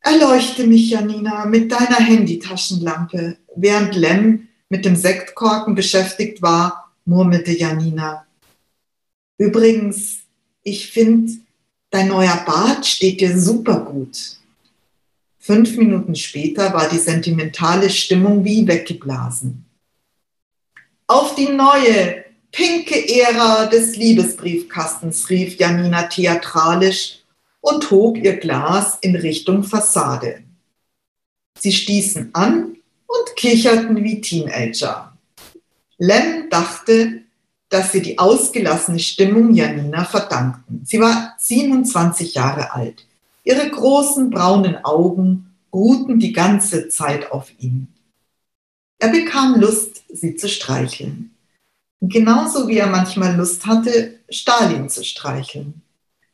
[0.00, 3.38] Erleuchte mich, Janina, mit deiner Handytaschenlampe.
[3.56, 8.24] Während Lem mit dem Sektkorken beschäftigt war, murmelte Janina.
[9.36, 10.18] Übrigens,
[10.62, 11.32] ich finde,
[11.90, 14.36] dein neuer Bart steht dir super gut.
[15.40, 19.64] Fünf Minuten später war die sentimentale Stimmung wie weggeblasen.
[21.10, 27.20] Auf die neue, pinke Ära des Liebesbriefkastens, rief Janina theatralisch
[27.62, 30.42] und hob ihr Glas in Richtung Fassade.
[31.58, 35.16] Sie stießen an und kicherten wie Teenager.
[35.96, 37.22] Lem dachte,
[37.70, 40.82] dass sie die ausgelassene Stimmung Janina verdankten.
[40.84, 43.06] Sie war 27 Jahre alt.
[43.44, 47.86] Ihre großen braunen Augen ruhten die ganze Zeit auf ihm.
[48.98, 51.34] Er bekam Lust, sie zu streicheln.
[52.00, 55.82] Genauso wie er manchmal Lust hatte, Stalin zu streicheln.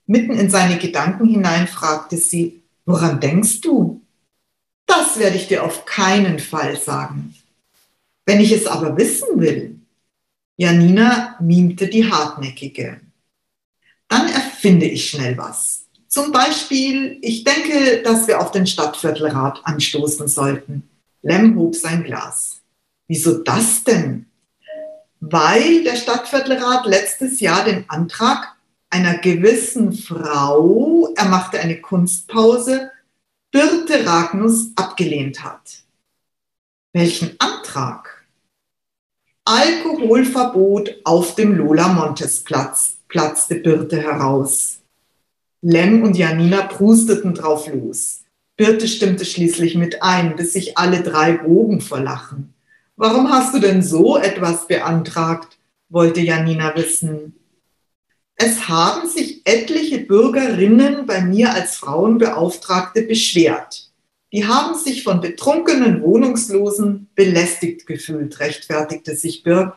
[0.07, 4.03] Mitten in seine Gedanken hinein fragte sie, woran denkst du?
[4.87, 7.35] Das werde ich dir auf keinen Fall sagen.
[8.27, 9.81] Wenn ich es aber wissen will.
[10.57, 13.01] Janina mimte die Hartnäckige.
[14.09, 15.87] Dann erfinde ich schnell was.
[16.07, 20.89] Zum Beispiel, ich denke, dass wir auf den Stadtviertelrat anstoßen sollten.
[21.23, 22.54] Lem hob sein Glas.
[23.09, 24.27] Wieso das denn?
[25.31, 28.57] weil der Stadtviertelrat letztes Jahr den Antrag
[28.91, 32.91] einer gewissen Frau, er machte eine Kunstpause,
[33.51, 35.85] Birte Ragnus abgelehnt hat.
[36.93, 38.25] Welchen Antrag?
[39.45, 44.81] Alkoholverbot auf dem Lola Montes Platz, platzte Birte heraus.
[45.63, 48.21] Lem und Janina prusteten drauf los.
[48.57, 52.54] Birte stimmte schließlich mit ein, bis sich alle drei bogen vor Lachen.
[52.97, 55.59] Warum hast du denn so etwas beantragt?
[55.89, 57.35] wollte Janina wissen.
[58.37, 63.91] Es haben sich etliche Bürgerinnen bei mir als Frauenbeauftragte beschwert.
[64.33, 69.77] Die haben sich von betrunkenen Wohnungslosen belästigt gefühlt, rechtfertigte sich Bir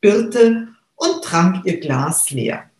[0.00, 2.70] Birte und trank ihr Glas leer.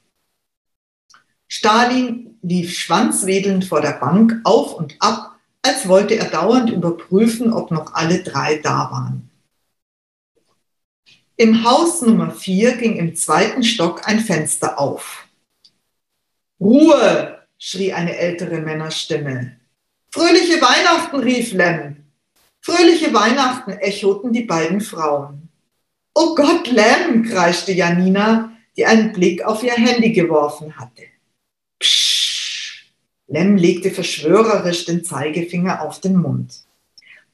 [1.46, 7.70] Stalin lief schwanzwedelnd vor der Bank auf und ab, als wollte er dauernd überprüfen, ob
[7.70, 9.27] noch alle drei da waren.
[11.40, 15.28] Im Haus Nummer 4 ging im zweiten Stock ein Fenster auf.
[16.60, 19.56] Ruhe, schrie eine ältere Männerstimme.
[20.10, 21.98] Fröhliche Weihnachten, rief Lem.
[22.60, 25.48] Fröhliche Weihnachten, echoten die beiden Frauen.
[26.12, 31.04] Oh Gott, Lem, kreischte Janina, die einen Blick auf ihr Handy geworfen hatte.
[31.78, 32.84] Psch.
[33.28, 36.64] Lem legte verschwörerisch den Zeigefinger auf den Mund.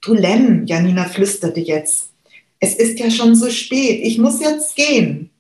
[0.03, 2.14] Du Lem, Janina flüsterte jetzt,
[2.61, 5.31] es ist ja schon so spät, ich muss jetzt gehen.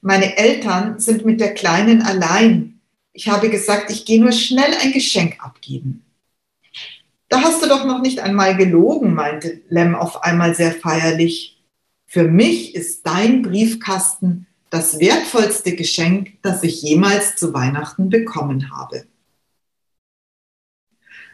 [0.00, 2.80] Meine Eltern sind mit der Kleinen allein.
[3.12, 6.04] Ich habe gesagt, ich gehe nur schnell ein Geschenk abgeben.
[7.28, 11.62] Da hast du doch noch nicht einmal gelogen, meinte Lem auf einmal sehr feierlich.
[12.06, 19.06] Für mich ist dein Briefkasten das wertvollste Geschenk, das ich jemals zu Weihnachten bekommen habe.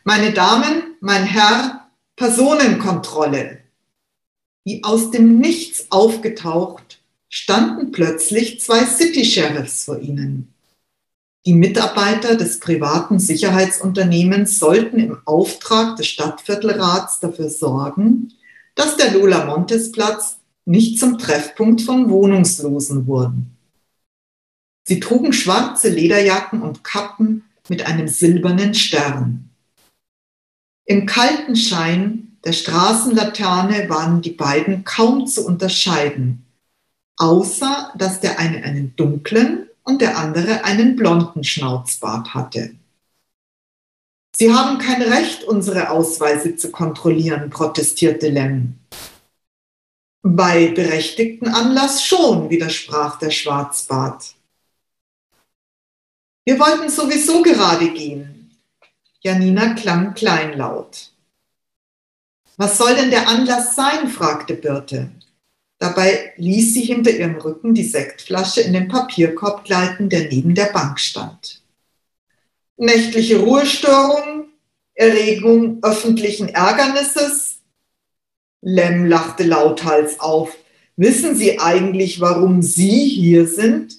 [0.04, 3.59] Meine Damen, mein Herr, Personenkontrolle.
[4.70, 10.54] Wie aus dem Nichts aufgetaucht, standen plötzlich zwei City Sheriffs vor ihnen.
[11.44, 18.32] Die Mitarbeiter des privaten Sicherheitsunternehmens sollten im Auftrag des Stadtviertelrats dafür sorgen,
[18.76, 23.42] dass der Lola Montes Platz nicht zum Treffpunkt von Wohnungslosen wurde.
[24.84, 29.50] Sie trugen schwarze Lederjacken und Kappen mit einem silbernen Stern.
[30.84, 36.46] Im kalten Schein der Straßenlaterne waren die beiden kaum zu unterscheiden,
[37.16, 42.74] außer dass der eine einen dunklen und der andere einen blonden Schnauzbart hatte.
[44.34, 48.78] Sie haben kein Recht, unsere Ausweise zu kontrollieren, protestierte Lem.
[50.22, 54.34] Bei berechtigten Anlass schon, widersprach der Schwarzbart.
[56.44, 58.50] Wir wollten sowieso gerade gehen.
[59.20, 61.12] Janina klang kleinlaut.
[62.60, 64.08] Was soll denn der Anlass sein?
[64.08, 65.10] fragte Birte.
[65.78, 70.66] Dabei ließ sie hinter ihrem Rücken die Sektflasche in den Papierkorb gleiten, der neben der
[70.66, 71.62] Bank stand.
[72.76, 74.48] Nächtliche Ruhestörung,
[74.92, 77.60] Erregung öffentlichen Ärgernisses.
[78.60, 80.54] Lem lachte lauthals auf.
[80.96, 83.94] Wissen Sie eigentlich, warum Sie hier sind?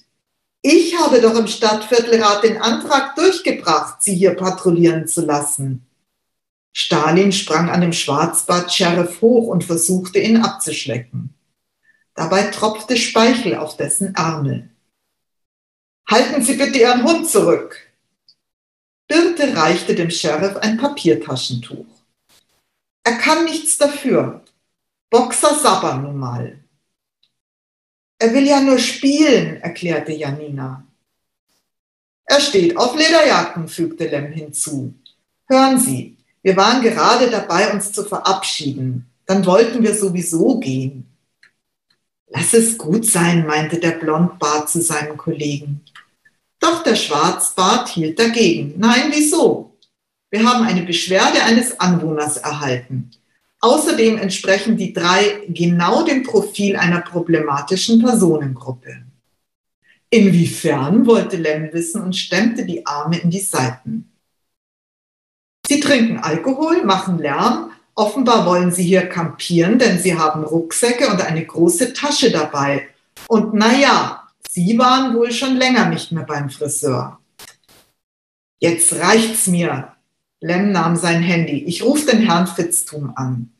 [0.61, 5.87] Ich habe doch im Stadtviertelrat den Antrag durchgebracht, Sie hier patrouillieren zu lassen.
[6.73, 11.33] Stalin sprang an dem Schwarzbart-Sheriff hoch und versuchte ihn abzuschlecken.
[12.15, 14.69] Dabei tropfte Speichel auf dessen Ärmel.
[16.09, 17.91] Halten Sie bitte Ihren Hund zurück.
[19.07, 21.85] Birte reichte dem Sheriff ein Papiertaschentuch.
[23.03, 24.43] Er kann nichts dafür.
[25.09, 26.63] Boxer sabbern nun mal.
[28.19, 30.85] Er will ja nur spielen, erklärte Janina.
[32.25, 34.93] Er steht auf Lederjacken, fügte Lem hinzu.
[35.47, 39.05] Hören Sie, wir waren gerade dabei, uns zu verabschieden.
[39.25, 41.05] Dann wollten wir sowieso gehen.
[42.27, 45.81] Lass es gut sein, meinte der Blondbart zu seinem Kollegen.
[46.59, 48.75] Doch der Schwarzbart hielt dagegen.
[48.77, 49.77] Nein, wieso?
[50.29, 53.11] Wir haben eine Beschwerde eines Anwohners erhalten.
[53.59, 59.03] Außerdem entsprechen die drei genau dem Profil einer problematischen Personengruppe.
[60.09, 64.10] Inwiefern wollte Lem wissen und stemmte die Arme in die Seiten.
[65.67, 71.21] Sie trinken Alkohol, machen Lärm Offenbar wollen sie hier kampieren, denn sie haben Rucksäcke und
[71.21, 72.87] eine große Tasche dabei.
[73.27, 77.19] Und naja, sie waren wohl schon länger nicht mehr beim Friseur.
[78.59, 79.93] Jetzt reicht's mir.
[80.39, 81.63] Lem nahm sein Handy.
[81.65, 83.51] Ich rufe den Herrn Fitztum an.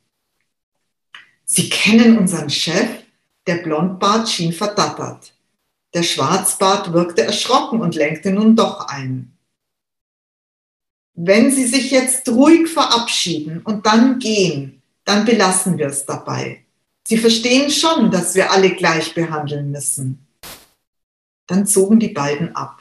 [1.45, 2.88] Sie kennen unseren Chef?
[3.47, 5.34] Der Blondbart schien verdattert.
[5.93, 9.34] Der Schwarzbart wirkte erschrocken und lenkte nun doch ein.
[11.14, 16.64] Wenn Sie sich jetzt ruhig verabschieden und dann gehen, dann belassen wir es dabei.
[17.05, 20.26] Sie verstehen schon, dass wir alle gleich behandeln müssen.
[21.47, 22.80] Dann zogen die beiden ab.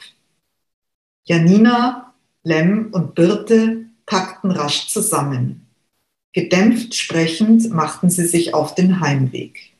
[1.25, 2.13] Janina,
[2.43, 5.67] Lem und Birte packten rasch zusammen.
[6.33, 9.73] Gedämpft sprechend machten sie sich auf den Heimweg.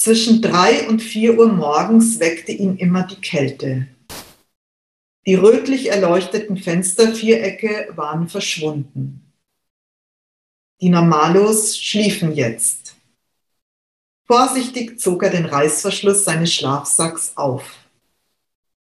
[0.00, 3.86] Zwischen drei und vier Uhr morgens weckte ihn immer die Kälte.
[5.24, 9.32] Die rötlich erleuchteten Fenstervierecke waren verschwunden.
[10.80, 12.96] Die Normalos schliefen jetzt.
[14.26, 17.62] Vorsichtig zog er den Reißverschluss seines Schlafsacks auf.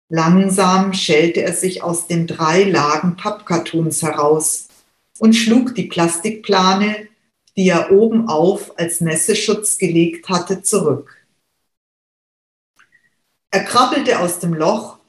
[0.08, 4.68] Langsam schälte er sich aus den drei Lagen Pappkartons heraus
[5.18, 7.08] und schlug die Plastikplane,
[7.56, 11.16] die er oben auf als Nässeschutz gelegt hatte, zurück.
[13.50, 14.99] Er krabbelte aus dem Loch,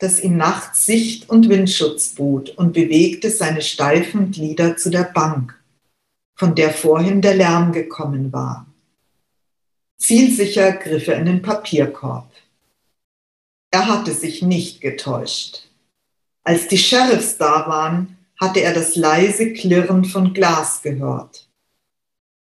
[0.00, 5.54] das ihm nachts Sicht und Windschutz bot, und bewegte seine steifen Glieder zu der Bank,
[6.34, 8.66] von der vorhin der Lärm gekommen war.
[9.98, 12.32] Zielsicher griff er in den Papierkorb.
[13.70, 15.68] Er hatte sich nicht getäuscht.
[16.42, 21.46] Als die Sheriffs da waren, hatte er das leise Klirren von Glas gehört.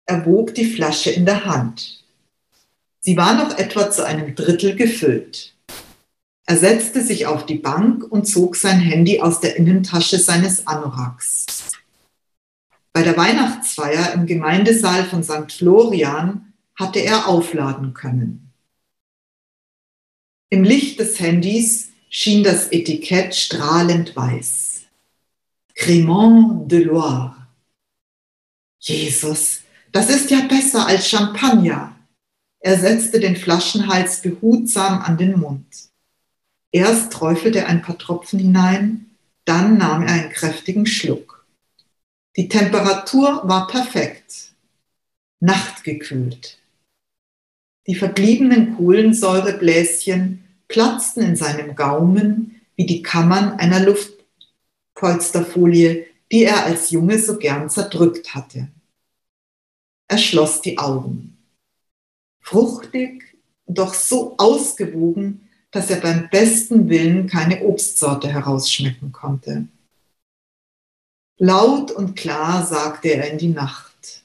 [0.07, 2.05] Er wog die Flasche in der Hand.
[3.01, 5.58] Sie war noch etwa zu einem Drittel gefüllt.
[6.49, 11.73] Er setzte sich auf die Bank und zog sein Handy aus der Innentasche seines Anoraks.
[12.95, 15.53] Bei der Weihnachtsfeier im Gemeindesaal von St.
[15.53, 18.51] Florian hatte er aufladen können.
[20.49, 24.85] Im Licht des Handys schien das Etikett strahlend weiß.
[25.75, 27.47] Cremant de Loire.
[28.79, 29.61] Jesus,
[29.93, 31.95] das ist ja besser als Champagner.
[32.61, 35.88] Er setzte den Flaschenhals behutsam an den Mund.
[36.71, 39.07] Erst träufelte er ein paar Tropfen hinein,
[39.45, 41.47] dann nahm er einen kräftigen Schluck.
[42.37, 44.53] Die Temperatur war perfekt,
[45.41, 46.59] nachtgekühlt.
[47.87, 56.91] Die verbliebenen Kohlensäurebläschen platzten in seinem Gaumen wie die Kammern einer Luftpolsterfolie, die er als
[56.91, 58.69] Junge so gern zerdrückt hatte.
[60.07, 61.39] Er schloss die Augen.
[62.41, 69.69] Fruchtig, doch so ausgewogen, dass er beim besten Willen keine Obstsorte herausschmecken konnte.
[71.39, 74.25] Laut und klar sagte er in die Nacht.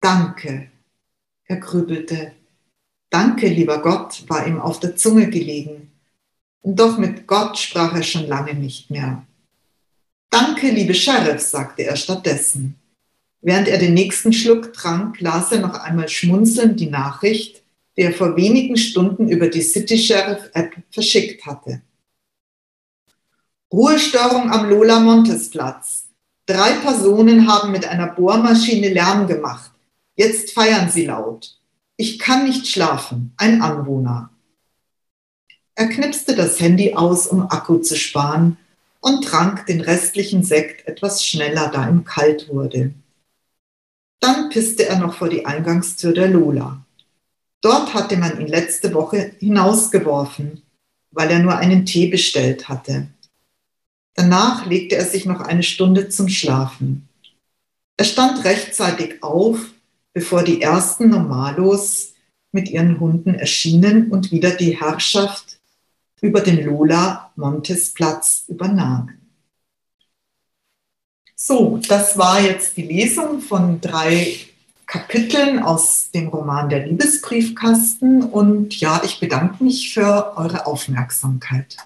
[0.00, 0.70] Danke.
[1.46, 2.32] Er grübelte.
[3.10, 5.92] Danke, lieber Gott, war ihm auf der Zunge gelegen.
[6.62, 9.24] Und doch mit Gott sprach er schon lange nicht mehr.
[10.30, 12.76] Danke, liebe Sheriff, sagte er stattdessen.
[13.40, 17.63] Während er den nächsten Schluck trank, las er noch einmal schmunzelnd die Nachricht,
[17.96, 21.82] die er vor wenigen Stunden über die City Sheriff App verschickt hatte.
[23.72, 26.08] Ruhestörung am Lola Montes Platz.
[26.46, 29.72] Drei Personen haben mit einer Bohrmaschine Lärm gemacht.
[30.16, 31.58] Jetzt feiern sie laut.
[31.96, 34.30] Ich kann nicht schlafen, ein Anwohner.
[35.76, 38.56] Er knipste das Handy aus, um Akku zu sparen,
[39.00, 42.94] und trank den restlichen Sekt etwas schneller, da ihm kalt wurde.
[44.20, 46.83] Dann pisste er noch vor die Eingangstür der Lola.
[47.64, 50.60] Dort hatte man ihn letzte Woche hinausgeworfen,
[51.12, 53.06] weil er nur einen Tee bestellt hatte.
[54.12, 57.08] Danach legte er sich noch eine Stunde zum Schlafen.
[57.96, 59.58] Er stand rechtzeitig auf
[60.12, 62.12] bevor die ersten Normalos
[62.52, 65.58] mit ihren Hunden erschienen und wieder die Herrschaft
[66.20, 69.20] über den Lola Montes Platz übernahmen.
[71.34, 74.36] So, das war jetzt die Lesung von drei
[74.86, 81.76] Kapiteln aus dem Roman Der Liebesbriefkasten und ja, ich bedanke mich für eure Aufmerksamkeit.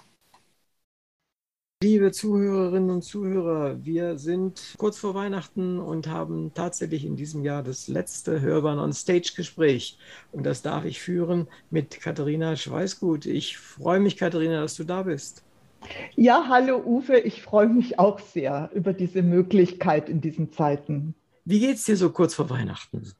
[1.81, 7.63] Liebe Zuhörerinnen und Zuhörer, wir sind kurz vor Weihnachten und haben tatsächlich in diesem Jahr
[7.63, 9.97] das letzte Hörbahn on Stage Gespräch.
[10.33, 13.25] Und das darf ich führen mit Katharina Schweißgut.
[13.25, 15.41] Ich freue mich, Katharina, dass du da bist.
[16.17, 21.15] Ja, hallo Uwe, ich freue mich auch sehr über diese Möglichkeit in diesen Zeiten.
[21.49, 23.11] Wie geht es dir so kurz vor Weihnachten?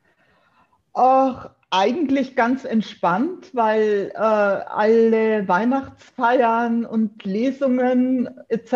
[0.93, 8.75] Ach, eigentlich ganz entspannt, weil äh, alle Weihnachtsfeiern und Lesungen etc.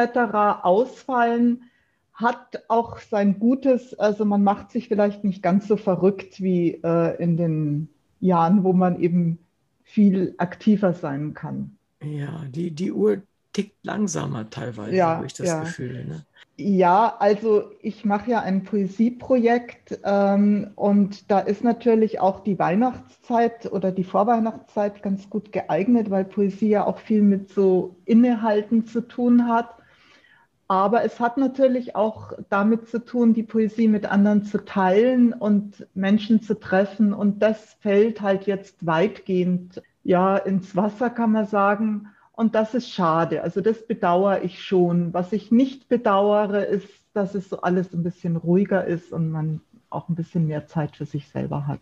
[0.64, 1.70] ausfallen,
[2.16, 3.94] hat auch sein Gutes.
[4.00, 7.90] Also man macht sich vielleicht nicht ganz so verrückt wie äh, in den
[8.20, 9.38] Jahren, wo man eben
[9.84, 11.78] viel aktiver sein kann.
[12.04, 13.22] Ja, die, die Uhr
[13.54, 15.60] tickt langsamer teilweise, ja, habe ich das ja.
[15.62, 16.06] Gefühl.
[16.06, 16.26] Ne?
[16.56, 23.72] Ja, also ich mache ja ein Poesieprojekt ähm, und da ist natürlich auch die Weihnachtszeit
[23.72, 29.02] oder die Vorweihnachtszeit ganz gut geeignet, weil Poesie ja auch viel mit so Innehalten zu
[29.02, 29.70] tun hat.
[30.68, 35.88] Aber es hat natürlich auch damit zu tun, die Poesie mit anderen zu teilen und
[35.96, 37.14] Menschen zu treffen.
[37.14, 42.08] Und das fällt halt jetzt weitgehend ja ins Wasser, kann man sagen.
[42.36, 43.44] Und das ist schade.
[43.44, 45.14] Also das bedauere ich schon.
[45.14, 49.62] Was ich nicht bedauere, ist, dass es so alles ein bisschen ruhiger ist und man
[49.90, 51.80] auch ein bisschen mehr Zeit für sich selber hat.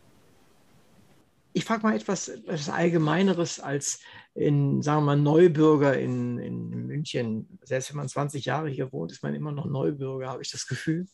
[1.54, 4.00] Ich frage mal etwas, etwas Allgemeineres als
[4.34, 7.60] in, sagen wir mal, Neubürger in, in München.
[7.64, 10.68] Selbst wenn man 20 Jahre hier wohnt, ist man immer noch Neubürger, habe ich das
[10.68, 11.08] Gefühl.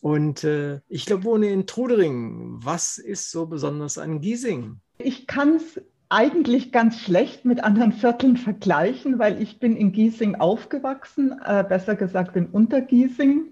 [0.00, 2.56] Und äh, ich glaube, wohne in Trudering.
[2.64, 4.80] Was ist so besonders an Giesing?
[4.98, 5.80] Ich kann es
[6.12, 11.96] eigentlich ganz schlecht mit anderen Vierteln vergleichen, weil ich bin in Giesing aufgewachsen, äh, besser
[11.96, 13.46] gesagt in Untergiesing.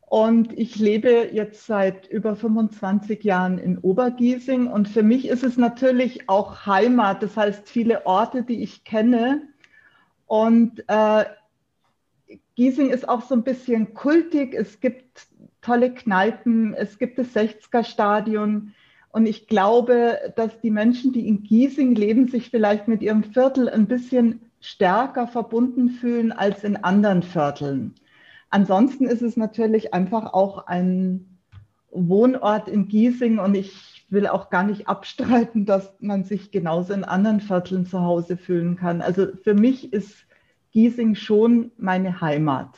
[0.00, 4.66] Und ich lebe jetzt seit über 25 Jahren in Obergiesing.
[4.66, 9.42] Und für mich ist es natürlich auch Heimat, das heißt viele Orte, die ich kenne.
[10.26, 11.24] Und äh,
[12.56, 14.52] Giesing ist auch so ein bisschen kultig.
[14.52, 15.28] Es gibt
[15.62, 18.74] tolle Kneipen, es gibt das 60er-Stadion.
[19.14, 23.68] Und ich glaube, dass die Menschen, die in Giesing leben, sich vielleicht mit ihrem Viertel
[23.68, 27.94] ein bisschen stärker verbunden fühlen als in anderen Vierteln.
[28.50, 31.38] Ansonsten ist es natürlich einfach auch ein
[31.92, 37.04] Wohnort in Giesing und ich will auch gar nicht abstreiten, dass man sich genauso in
[37.04, 39.00] anderen Vierteln zu Hause fühlen kann.
[39.00, 40.26] Also für mich ist
[40.72, 42.70] Giesing schon meine Heimat.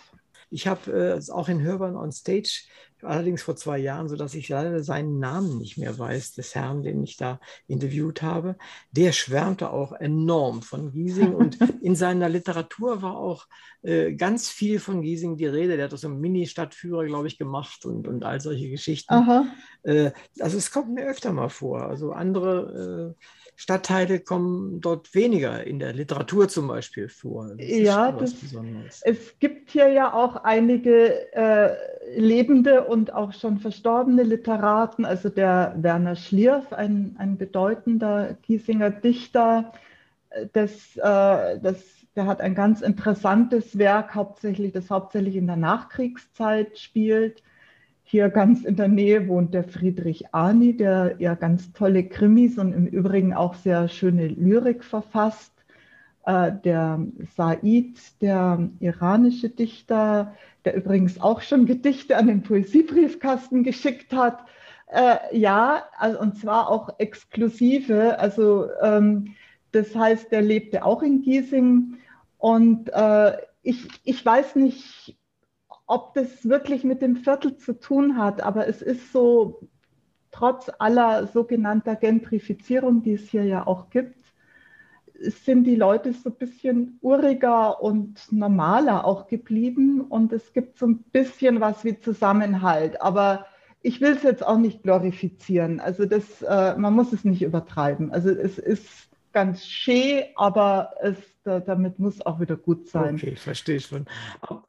[0.50, 2.64] Ich habe äh, auch in Hörbern on Stage
[3.02, 7.02] allerdings vor zwei Jahren, sodass ich leider seinen Namen nicht mehr weiß, des Herrn, den
[7.02, 8.56] ich da interviewt habe.
[8.90, 13.46] Der schwärmte auch enorm von Giesing und in seiner Literatur war auch
[13.82, 15.76] äh, ganz viel von Giesing die Rede.
[15.76, 19.14] Der hat auch so einen Mini-Stadtführer, glaube ich, gemacht und, und all solche Geschichten.
[19.82, 21.82] Äh, also es kommt mir öfter mal vor.
[21.82, 23.24] Also andere äh,
[23.58, 27.54] Stadtteile kommen dort weniger in der Literatur zum Beispiel vor.
[27.56, 28.34] Das ja, das,
[29.02, 31.74] es gibt hier ja auch einige äh,
[32.18, 39.72] lebende und auch schon verstorbene Literaten, also der Werner Schlierf, ein, ein bedeutender Giesinger Dichter,
[40.28, 41.82] äh, das, äh, das,
[42.14, 47.42] der hat ein ganz interessantes Werk, hauptsächlich, das hauptsächlich in der Nachkriegszeit spielt.
[48.08, 52.72] Hier ganz in der Nähe wohnt der Friedrich Arni, der ja ganz tolle Krimis und
[52.72, 55.52] im Übrigen auch sehr schöne Lyrik verfasst.
[56.24, 57.04] Äh, der
[57.36, 64.38] Said, der iranische Dichter, der übrigens auch schon Gedichte an den Poesiebriefkasten geschickt hat.
[64.86, 65.82] Äh, ja,
[66.20, 68.20] und zwar auch exklusive.
[68.20, 69.34] Also ähm,
[69.72, 71.96] das heißt, der lebte auch in Giesing.
[72.38, 73.32] Und äh,
[73.64, 75.16] ich, ich weiß nicht,
[75.86, 79.68] ob das wirklich mit dem Viertel zu tun hat, aber es ist so,
[80.30, 84.26] trotz aller sogenannter Gentrifizierung, die es hier ja auch gibt,
[85.18, 90.86] sind die Leute so ein bisschen uriger und normaler auch geblieben und es gibt so
[90.86, 93.00] ein bisschen was wie Zusammenhalt.
[93.00, 93.46] Aber
[93.80, 95.80] ich will es jetzt auch nicht glorifizieren.
[95.80, 98.12] Also das, äh, man muss es nicht übertreiben.
[98.12, 103.16] Also es ist ganz schön, aber es, da, damit muss auch wieder gut sein.
[103.16, 104.06] Okay, verstehe schon.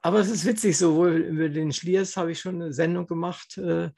[0.02, 3.92] Aber es ist witzig, sowohl über den Schliers habe ich schon eine Sendung gemacht äh,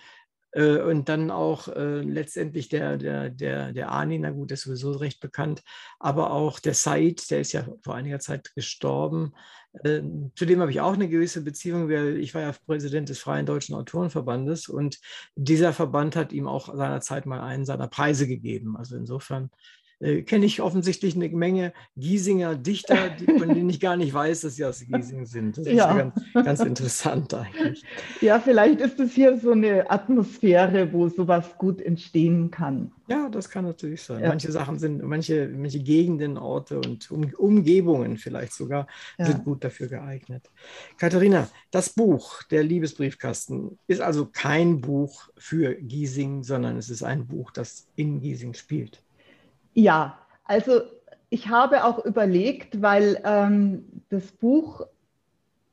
[0.52, 4.66] äh, und dann auch äh, letztendlich der, der, der, der Ani, na gut, der ist
[4.66, 5.64] sowieso recht bekannt,
[5.98, 9.34] aber auch der Said, der ist ja vor einiger Zeit gestorben.
[9.84, 10.04] Äh,
[10.36, 13.48] zu dem habe ich auch eine gewisse Beziehung, weil ich war ja Präsident des Freien
[13.48, 15.00] Deutschen Autorenverbandes und
[15.36, 18.78] dieser Verband hat ihm auch seinerzeit mal einen seiner Preise gegeben.
[18.78, 19.50] Also insofern
[20.00, 24.42] äh, kenne ich offensichtlich eine Menge Giesinger Dichter, die, von denen ich gar nicht weiß,
[24.42, 25.58] dass sie aus Giesing sind.
[25.58, 27.84] Das ist ja, ganz, ganz, interessant eigentlich.
[28.22, 32.92] Ja, vielleicht ist es hier so eine Atmosphäre, wo sowas gut entstehen kann.
[33.08, 34.22] Ja, das kann natürlich sein.
[34.22, 34.30] Ja.
[34.30, 38.88] Manche Sachen sind, manche, manche Gegenden, Orte und um, Umgebungen vielleicht sogar
[39.18, 39.26] ja.
[39.26, 40.50] sind gut dafür geeignet.
[40.98, 47.28] Katharina, das Buch, der Liebesbriefkasten, ist also kein Buch für Giesing, sondern es ist ein
[47.28, 49.02] Buch, das in Giesing spielt.
[49.80, 50.82] Ja, also
[51.30, 54.86] ich habe auch überlegt, weil ähm, das Buch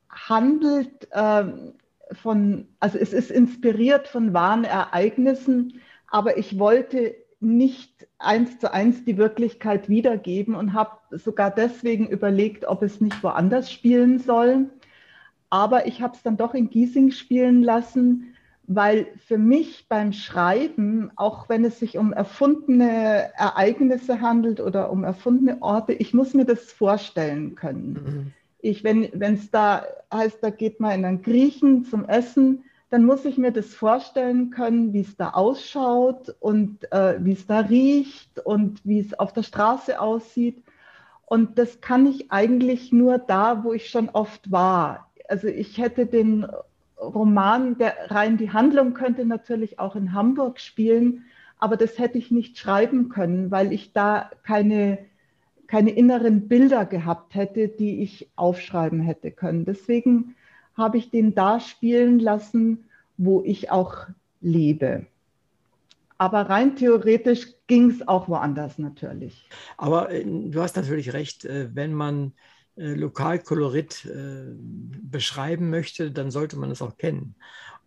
[0.09, 1.73] handelt ähm,
[2.13, 9.05] von, also es ist inspiriert von wahren Ereignissen, aber ich wollte nicht eins zu eins
[9.05, 14.71] die Wirklichkeit wiedergeben und habe sogar deswegen überlegt, ob es nicht woanders spielen soll.
[15.51, 18.36] Aber ich habe es dann doch in Giesing spielen lassen,
[18.69, 25.05] weil für mich beim Schreiben, auch wenn es sich um erfundene Ereignisse handelt oder um
[25.05, 27.93] erfundene Orte, ich muss mir das vorstellen können.
[27.93, 28.33] Mhm.
[28.61, 33.25] Ich, wenn es da heißt, da geht man in einen Griechen zum Essen, dann muss
[33.25, 38.39] ich mir das vorstellen können, wie es da ausschaut und äh, wie es da riecht
[38.45, 40.63] und wie es auf der Straße aussieht.
[41.27, 45.11] Und das kann ich eigentlich nur da, wo ich schon oft war.
[45.29, 46.47] also ich hätte den
[46.99, 51.25] Roman, der rein die Handlung könnte natürlich auch in Hamburg spielen,
[51.59, 54.99] aber das hätte ich nicht schreiben können, weil ich da keine,
[55.67, 59.65] keine inneren Bilder gehabt hätte, die ich aufschreiben hätte können.
[59.65, 60.35] Deswegen
[60.77, 62.85] habe ich den da spielen lassen,
[63.17, 64.07] wo ich auch
[64.41, 65.07] lebe.
[66.19, 69.49] Aber rein theoretisch ging es auch woanders natürlich.
[69.77, 72.33] Aber äh, du hast natürlich recht, äh, wenn man
[72.77, 74.55] Lokalkolorit äh,
[75.03, 77.35] beschreiben möchte, dann sollte man es auch kennen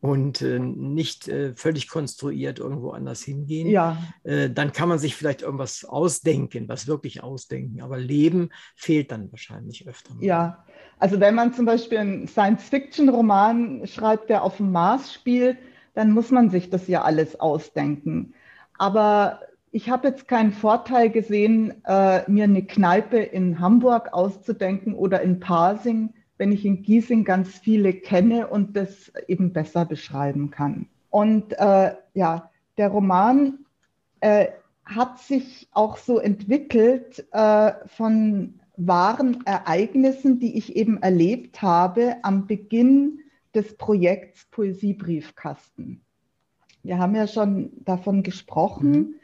[0.01, 3.67] und äh, nicht äh, völlig konstruiert irgendwo anders hingehen.
[3.67, 3.97] Ja.
[4.23, 9.31] Äh, dann kann man sich vielleicht irgendwas ausdenken, was wirklich ausdenken, aber Leben fehlt dann
[9.31, 10.13] wahrscheinlich öfter.
[10.15, 10.23] Mal.
[10.23, 10.65] Ja,
[10.99, 15.57] also wenn man zum Beispiel einen Science-Fiction-Roman schreibt, der auf dem Mars spielt,
[15.95, 18.33] dann muss man sich das ja alles ausdenken.
[18.77, 19.41] Aber
[19.71, 25.39] ich habe jetzt keinen Vorteil gesehen, äh, mir eine Kneipe in Hamburg auszudenken oder in
[25.39, 30.87] Parsing, wenn ich in Giesing ganz viele kenne und das eben besser beschreiben kann.
[31.09, 33.59] Und äh, ja, der Roman
[34.21, 34.47] äh,
[34.85, 42.47] hat sich auch so entwickelt äh, von wahren Ereignissen, die ich eben erlebt habe am
[42.47, 43.19] Beginn
[43.53, 46.01] des Projekts Poesiebriefkasten.
[46.81, 49.18] Wir haben ja schon davon gesprochen, mhm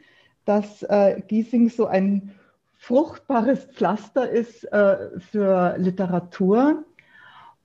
[0.46, 2.34] dass äh, Giesing so ein
[2.78, 6.84] fruchtbares Pflaster ist äh, für Literatur.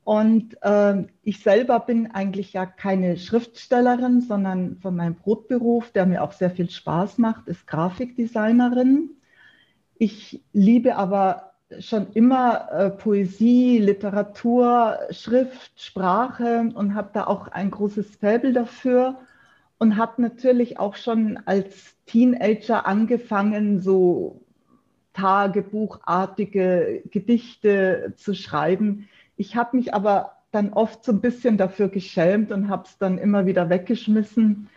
[0.03, 6.23] Und äh, ich selber bin eigentlich ja keine Schriftstellerin, sondern von meinem Brotberuf, der mir
[6.23, 9.11] auch sehr viel Spaß macht, ist Grafikdesignerin.
[9.97, 17.69] Ich liebe aber schon immer äh, Poesie, Literatur, Schrift, Sprache und habe da auch ein
[17.69, 19.17] großes Faible dafür
[19.81, 24.39] und habe natürlich auch schon als Teenager angefangen, so
[25.13, 29.09] tagebuchartige Gedichte zu schreiben.
[29.37, 33.17] Ich habe mich aber dann oft so ein bisschen dafür geschämt und habe es dann
[33.17, 34.69] immer wieder weggeschmissen.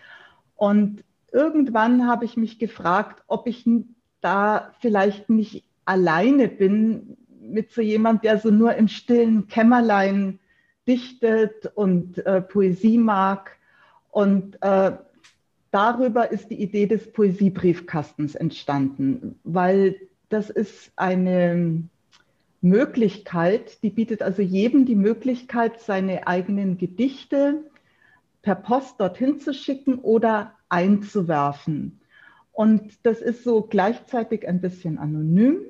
[0.57, 3.69] Und irgendwann habe ich mich gefragt, ob ich
[4.23, 10.39] da vielleicht nicht alleine bin mit so jemand, der so nur im stillen Kämmerlein
[10.89, 13.54] dichtet und äh, Poesie mag
[14.15, 14.93] und äh,
[15.73, 19.97] darüber ist die Idee des Poesiebriefkastens entstanden, weil
[20.29, 21.83] das ist eine
[22.61, 27.65] Möglichkeit, die bietet also jedem die Möglichkeit, seine eigenen Gedichte
[28.43, 31.99] per Post dorthin zu schicken oder einzuwerfen.
[32.53, 35.63] Und das ist so gleichzeitig ein bisschen anonym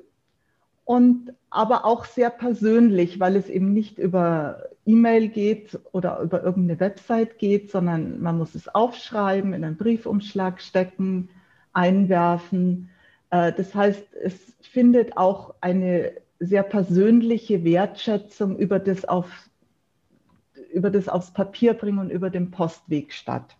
[0.85, 6.79] und aber auch sehr persönlich, weil es eben nicht über E-Mail geht oder über irgendeine
[6.79, 11.29] Website geht, sondern man muss es aufschreiben, in einen Briefumschlag stecken,
[11.73, 12.89] einwerfen.
[13.31, 19.49] Äh, das heißt, es findet auch eine sehr persönliche Wertschätzung über das, auf,
[20.71, 23.57] über das aufs Papier bringen und über den Postweg statt.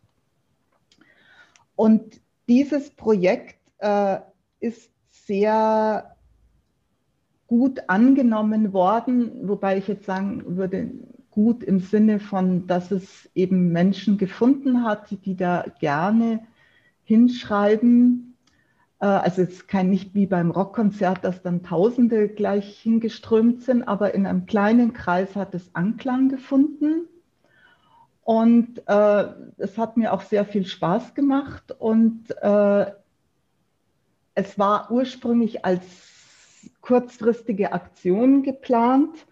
[1.76, 4.20] Und dieses Projekt äh,
[4.60, 6.15] ist sehr
[7.48, 10.92] gut angenommen worden, wobei ich jetzt sagen würde,
[11.32, 16.40] gut im Sinne von, dass es eben Menschen gefunden hat, die da gerne
[17.04, 18.36] hinschreiben.
[19.00, 24.16] Äh, also es kein nicht wie beim Rockkonzert, dass dann Tausende gleich hingeströmt sind, aber
[24.16, 27.08] in einem kleinen Kreis hat es Anklang gefunden.
[28.24, 29.26] Und äh,
[29.58, 31.76] es hat mir auch sehr viel Spaß gemacht.
[31.78, 32.92] Und äh,
[34.34, 36.15] es war ursprünglich als
[36.86, 39.26] kurzfristige Aktionen geplant.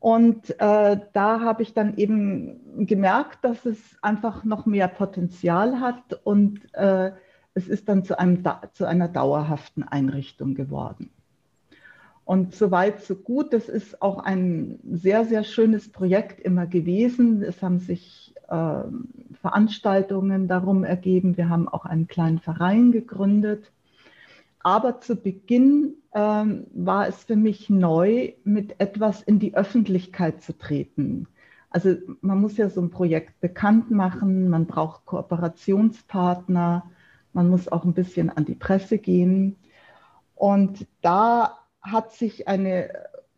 [0.00, 6.20] Und äh, da habe ich dann eben gemerkt, dass es einfach noch mehr Potenzial hat
[6.24, 7.12] und äh,
[7.52, 11.10] es ist dann zu, einem, zu einer dauerhaften Einrichtung geworden.
[12.24, 13.52] Und soweit, so gut.
[13.52, 17.42] Das ist auch ein sehr, sehr schönes Projekt immer gewesen.
[17.42, 18.82] Es haben sich äh,
[19.40, 21.36] Veranstaltungen darum ergeben.
[21.36, 23.72] Wir haben auch einen kleinen Verein gegründet.
[24.62, 30.56] Aber zu Beginn ähm, war es für mich neu, mit etwas in die Öffentlichkeit zu
[30.56, 31.28] treten.
[31.70, 36.90] Also man muss ja so ein Projekt bekannt machen, man braucht Kooperationspartner,
[37.32, 39.56] man muss auch ein bisschen an die Presse gehen.
[40.34, 42.90] Und da hat sich eine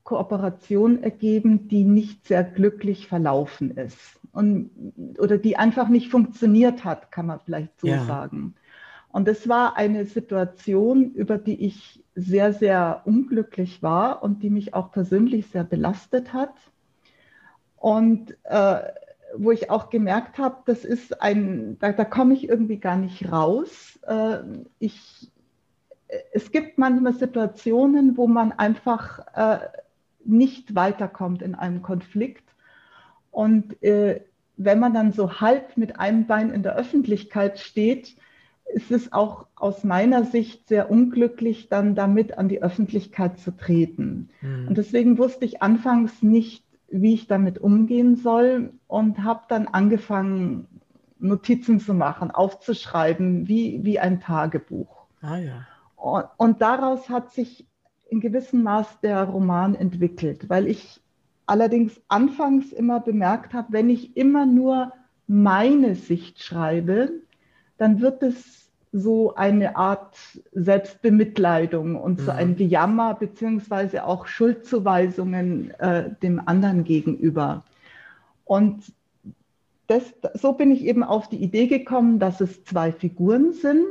[0.02, 4.70] Kooperation ergeben, die nicht sehr glücklich verlaufen ist und,
[5.18, 8.04] oder die einfach nicht funktioniert hat, kann man vielleicht so ja.
[8.04, 8.54] sagen.
[9.12, 14.74] Und es war eine Situation, über die ich sehr, sehr unglücklich war und die mich
[14.74, 16.54] auch persönlich sehr belastet hat.
[17.76, 18.80] Und äh,
[19.34, 23.30] wo ich auch gemerkt habe, das ist ein, da, da komme ich irgendwie gar nicht
[23.30, 23.98] raus.
[24.06, 24.38] Äh,
[24.78, 25.30] ich,
[26.32, 29.58] es gibt manchmal Situationen, wo man einfach äh,
[30.24, 32.44] nicht weiterkommt in einem Konflikt.
[33.30, 34.22] Und äh,
[34.56, 38.16] wenn man dann so halb mit einem Bein in der Öffentlichkeit steht,
[38.66, 44.30] ist es auch aus meiner Sicht sehr unglücklich, dann damit an die Öffentlichkeit zu treten.
[44.40, 44.68] Mhm.
[44.68, 50.66] Und deswegen wusste ich anfangs nicht, wie ich damit umgehen soll und habe dann angefangen,
[51.18, 55.06] Notizen zu machen, aufzuschreiben, wie, wie ein Tagebuch.
[55.20, 55.66] Ah, ja.
[55.94, 57.66] und, und daraus hat sich
[58.08, 61.00] in gewissem Maß der Roman entwickelt, weil ich
[61.46, 64.92] allerdings anfangs immer bemerkt habe, wenn ich immer nur
[65.26, 67.12] meine Sicht schreibe,
[67.78, 68.62] dann wird es
[68.92, 70.14] so eine Art
[70.52, 72.56] Selbstbemitleidung und so ein mhm.
[72.56, 77.64] Gejammer beziehungsweise auch Schuldzuweisungen äh, dem anderen gegenüber.
[78.44, 78.92] Und
[79.86, 80.02] das,
[80.34, 83.84] so bin ich eben auf die Idee gekommen, dass es zwei Figuren sind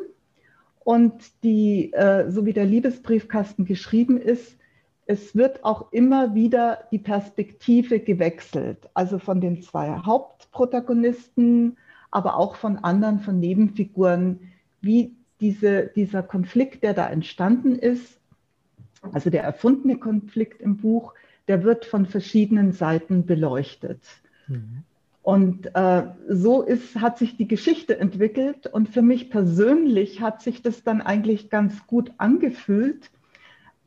[0.84, 1.14] und
[1.44, 4.58] die, äh, so wie der Liebesbriefkasten geschrieben ist,
[5.06, 11.78] es wird auch immer wieder die Perspektive gewechselt, also von den zwei Hauptprotagonisten,
[12.12, 14.52] aber auch von anderen, von Nebenfiguren,
[14.82, 18.20] wie diese, dieser Konflikt, der da entstanden ist,
[19.14, 21.14] also der erfundene Konflikt im Buch,
[21.48, 24.02] der wird von verschiedenen Seiten beleuchtet.
[24.48, 24.84] Mhm.
[25.24, 30.62] Und äh, so ist, hat sich die Geschichte entwickelt und für mich persönlich hat sich
[30.62, 33.12] das dann eigentlich ganz gut angefühlt,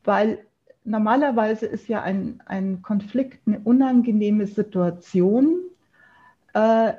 [0.05, 0.39] weil
[0.85, 5.59] normalerweise ist ja ein, ein Konflikt eine unangenehme Situation.
[6.53, 6.93] Äh,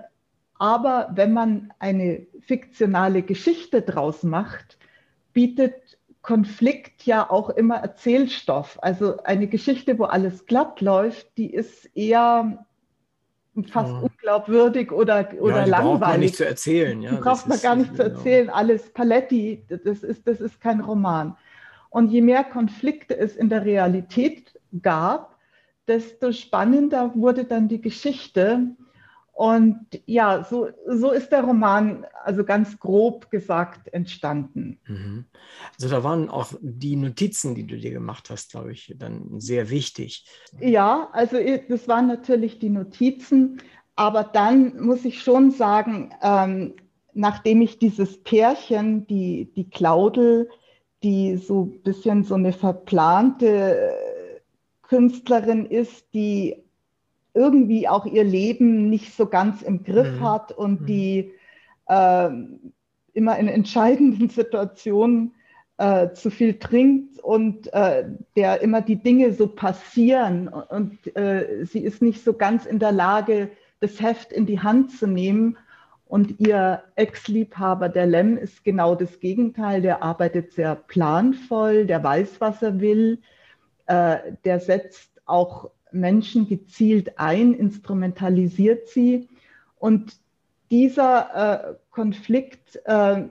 [0.57, 4.77] aber wenn man eine fiktionale Geschichte draus macht,
[5.33, 5.75] bietet
[6.21, 8.79] Konflikt ja auch immer Erzählstoff.
[8.81, 12.65] Also eine Geschichte, wo alles glatt läuft, die ist eher
[13.69, 13.99] fast ja.
[13.99, 15.99] unglaubwürdig oder, oder ja, die langweilig.
[15.99, 17.01] Braucht man nicht zu erzählen.
[17.01, 18.15] Ja, die braucht man gar nicht zu genau.
[18.15, 18.49] erzählen.
[18.49, 21.37] Alles Paletti, das ist, das ist kein Roman.
[21.89, 25.37] Und je mehr Konflikte es in der Realität gab,
[25.87, 28.75] desto spannender wurde dann die Geschichte.
[29.35, 34.79] Und ja, so, so ist der Roman, also ganz grob gesagt, entstanden.
[34.87, 35.25] Mhm.
[35.73, 39.69] Also da waren auch die Notizen, die du dir gemacht hast, glaube ich, dann sehr
[39.69, 40.25] wichtig.
[40.61, 41.35] Ja, also
[41.67, 43.61] das waren natürlich die Notizen,
[43.97, 46.75] aber dann muss ich schon sagen, ähm,
[47.13, 50.49] nachdem ich dieses Pärchen, die, die Claudel,
[51.03, 54.39] die so ein bisschen so eine verplante äh,
[54.81, 56.64] Künstlerin ist, die
[57.35, 60.23] irgendwie auch ihr Leben nicht so ganz im Griff mhm.
[60.23, 60.85] hat und mhm.
[60.85, 61.31] die
[61.87, 62.29] äh,
[63.13, 65.35] immer in entscheidenden Situationen
[65.77, 68.05] äh, zu viel trinkt und äh,
[68.35, 72.93] der immer die Dinge so passieren und äh, sie ist nicht so ganz in der
[72.93, 73.49] Lage,
[73.81, 75.57] das Heft in die Hand zu nehmen
[76.07, 79.81] und ihr Ex-Liebhaber, der Lem, ist genau das Gegenteil.
[79.81, 83.19] Der arbeitet sehr planvoll, der weiß, was er will,
[83.87, 89.27] äh, der setzt auch Menschen gezielt ein, instrumentalisiert sie.
[89.77, 90.13] Und
[90.71, 93.23] dieser äh, Konflikt, äh,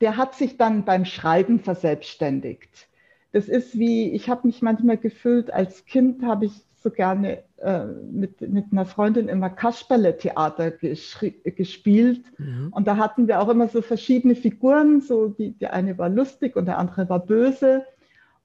[0.00, 2.88] der hat sich dann beim Schreiben verselbstständigt.
[3.32, 7.84] Das ist wie, ich habe mich manchmal gefühlt, als Kind habe ich so gerne äh,
[7.84, 12.24] mit, mit einer Freundin immer Kasperle-Theater gespielt.
[12.38, 12.72] Mhm.
[12.72, 15.00] Und da hatten wir auch immer so verschiedene Figuren.
[15.00, 17.84] So die, die eine war lustig und der andere war böse.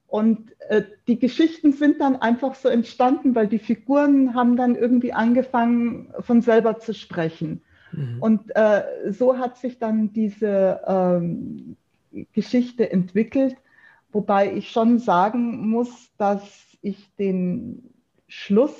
[0.07, 5.11] Und äh, die Geschichten sind dann einfach so entstanden, weil die Figuren haben dann irgendwie
[5.11, 7.61] angefangen, von selber zu sprechen.
[7.91, 8.17] Mhm.
[8.21, 11.75] Und äh, so hat sich dann diese ähm,
[12.33, 13.57] Geschichte entwickelt,
[14.11, 17.93] wobei ich schon sagen muss, dass ich den
[18.27, 18.73] Schluss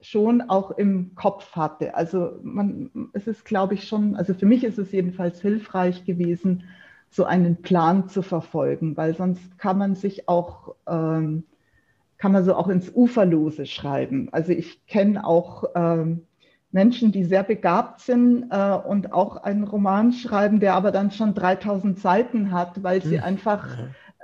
[0.00, 1.96] schon auch im Kopf hatte.
[1.96, 6.64] Also man, es ist, glaube ich, schon, also für mich ist es jedenfalls hilfreich gewesen,
[7.10, 11.44] so einen Plan zu verfolgen, weil sonst kann man sich auch, ähm,
[12.18, 14.28] kann man so auch ins Uferlose schreiben.
[14.32, 16.26] Also ich kenne auch ähm,
[16.72, 21.34] Menschen, die sehr begabt sind äh, und auch einen Roman schreiben, der aber dann schon
[21.34, 23.24] 3000 Seiten hat, weil sie hm.
[23.24, 23.66] einfach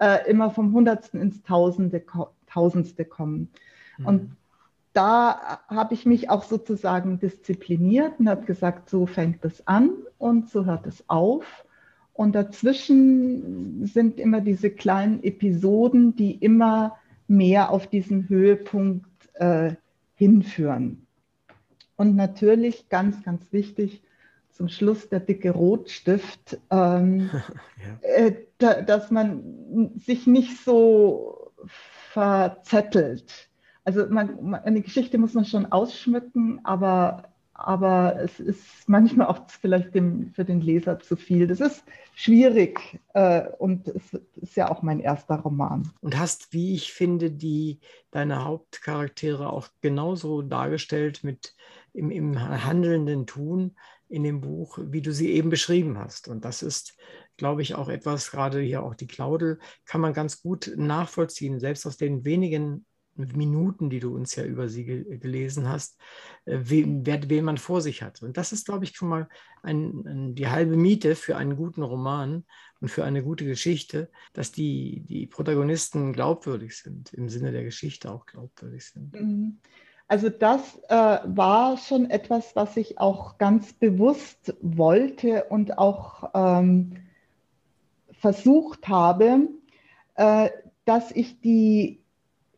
[0.02, 2.04] äh, immer vom Hundertsten ins Tausende,
[2.46, 3.48] Tausendste kommen.
[3.98, 4.06] Mhm.
[4.06, 4.36] Und
[4.92, 10.50] da habe ich mich auch sozusagen diszipliniert und habe gesagt, so fängt es an und
[10.50, 11.64] so hört es auf.
[12.12, 19.74] Und dazwischen sind immer diese kleinen Episoden, die immer mehr auf diesen Höhepunkt äh,
[20.14, 21.06] hinführen.
[21.96, 24.02] Und natürlich, ganz, ganz wichtig,
[24.50, 27.30] zum Schluss der dicke Rotstift, ähm,
[28.02, 28.08] ja.
[28.08, 31.52] äh, da, dass man sich nicht so
[32.12, 33.48] verzettelt
[33.84, 37.31] also man, eine Geschichte muss man schon ausschmücken, aber
[37.66, 41.46] aber es ist manchmal auch vielleicht dem, für den Leser zu viel.
[41.46, 41.84] Das ist
[42.14, 45.90] schwierig äh, und es ist ja auch mein erster Roman.
[46.00, 51.54] Und hast, wie ich finde, die deine Hauptcharaktere auch genauso dargestellt mit
[51.92, 53.76] im, im handelnden Tun
[54.08, 56.28] in dem Buch, wie du sie eben beschrieben hast.
[56.28, 56.96] Und das ist,
[57.36, 61.86] glaube ich, auch etwas, gerade hier auch die Claudel, kann man ganz gut nachvollziehen, selbst
[61.86, 62.84] aus den wenigen
[63.16, 66.00] Minuten, die du uns ja über sie ge gelesen hast,
[66.44, 68.22] äh, wen, wen, man vor sich hat.
[68.22, 69.28] Und das ist, glaube ich, schon mal
[69.62, 72.44] ein, ein, die halbe Miete für einen guten Roman
[72.80, 78.10] und für eine gute Geschichte, dass die, die Protagonisten glaubwürdig sind, im Sinne der Geschichte
[78.10, 79.12] auch glaubwürdig sind.
[79.14, 79.58] Mhm.
[80.08, 86.96] Also das äh, war schon etwas, was ich auch ganz bewusst wollte und auch ähm,
[88.10, 89.48] versucht habe,
[90.16, 90.50] äh,
[90.84, 92.01] dass ich die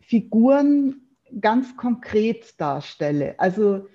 [0.07, 1.00] Figuren
[1.40, 3.34] ganz konkret darstelle.
[3.38, 3.86] Also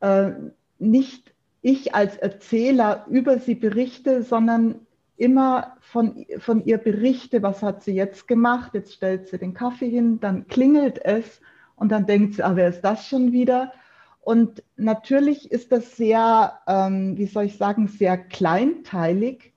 [0.00, 0.30] äh,
[0.78, 7.82] nicht ich als Erzähler über sie berichte, sondern immer von, von ihr berichte, was hat
[7.82, 11.40] sie jetzt gemacht, jetzt stellt sie den Kaffee hin, dann klingelt es
[11.74, 13.72] und dann denkt sie, ah, wer ist das schon wieder?
[14.20, 19.52] Und natürlich ist das sehr, ähm, wie soll ich sagen, sehr kleinteilig,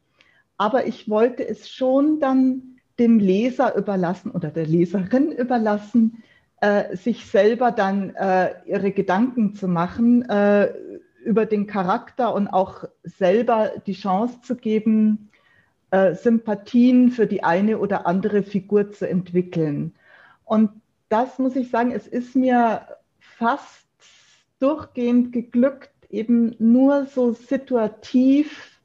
[0.57, 2.70] aber ich wollte es schon dann
[3.01, 6.23] dem Leser überlassen oder der Leserin überlassen,
[6.61, 10.71] äh, sich selber dann äh, ihre Gedanken zu machen äh,
[11.25, 15.31] über den Charakter und auch selber die Chance zu geben,
[15.89, 19.95] äh, Sympathien für die eine oder andere Figur zu entwickeln.
[20.45, 20.69] Und
[21.09, 22.85] das muss ich sagen, es ist mir
[23.19, 23.87] fast
[24.59, 28.79] durchgehend geglückt, eben nur so situativ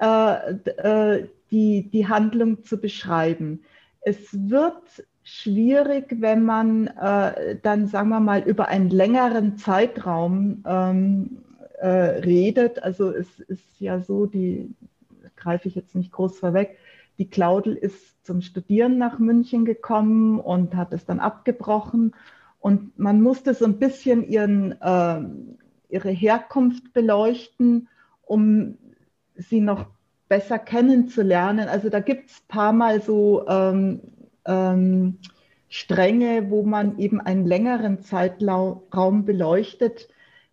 [0.00, 3.62] äh, äh, die, die Handlung zu beschreiben.
[4.00, 11.38] Es wird schwierig, wenn man äh, dann, sagen wir mal, über einen längeren Zeitraum ähm,
[11.78, 12.82] äh, redet.
[12.82, 14.74] Also es ist ja so, die
[15.36, 16.76] greife ich jetzt nicht groß vorweg,
[17.18, 22.16] die Claudel ist zum Studieren nach München gekommen und hat es dann abgebrochen.
[22.58, 25.20] Und man musste so ein bisschen ihren, äh,
[25.88, 27.88] ihre Herkunft beleuchten,
[28.22, 28.76] um
[29.36, 29.93] sie noch
[30.34, 31.68] besser kennenzulernen.
[31.68, 34.00] Also da gibt es ein paar Mal so ähm,
[34.44, 35.18] ähm,
[35.68, 40.08] Stränge, wo man eben einen längeren Zeitraum beleuchtet,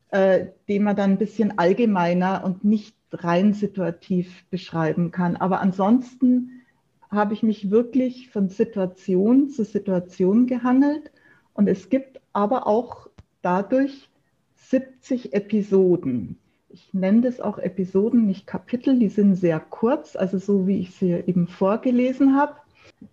[0.10, 5.36] äh, den man dann ein bisschen allgemeiner und nicht rein situativ beschreiben kann.
[5.36, 6.62] Aber ansonsten
[7.10, 11.12] habe ich mich wirklich von Situation zu Situation gehangelt
[11.56, 13.10] und es gibt aber auch
[13.42, 14.12] dadurch
[14.58, 16.38] 70 Episoden.
[16.74, 20.96] Ich nenne das auch Episoden, nicht Kapitel, die sind sehr kurz, also so wie ich
[20.96, 22.56] sie eben vorgelesen habe.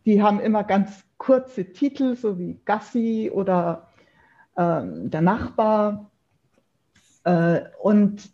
[0.07, 3.89] Die haben immer ganz kurze Titel, so wie Gassi oder
[4.55, 6.11] äh, der Nachbar.
[7.25, 8.31] Äh, und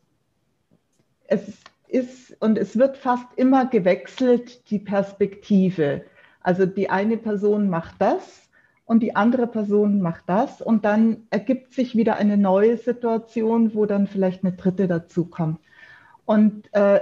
[1.26, 6.04] es ist, und es wird fast immer gewechselt, die Perspektive.
[6.40, 8.43] Also die eine Person macht das
[8.87, 13.87] und die andere Person macht das und dann ergibt sich wieder eine neue Situation, wo
[13.87, 15.59] dann vielleicht eine dritte dazukommt.
[16.26, 17.01] Und äh,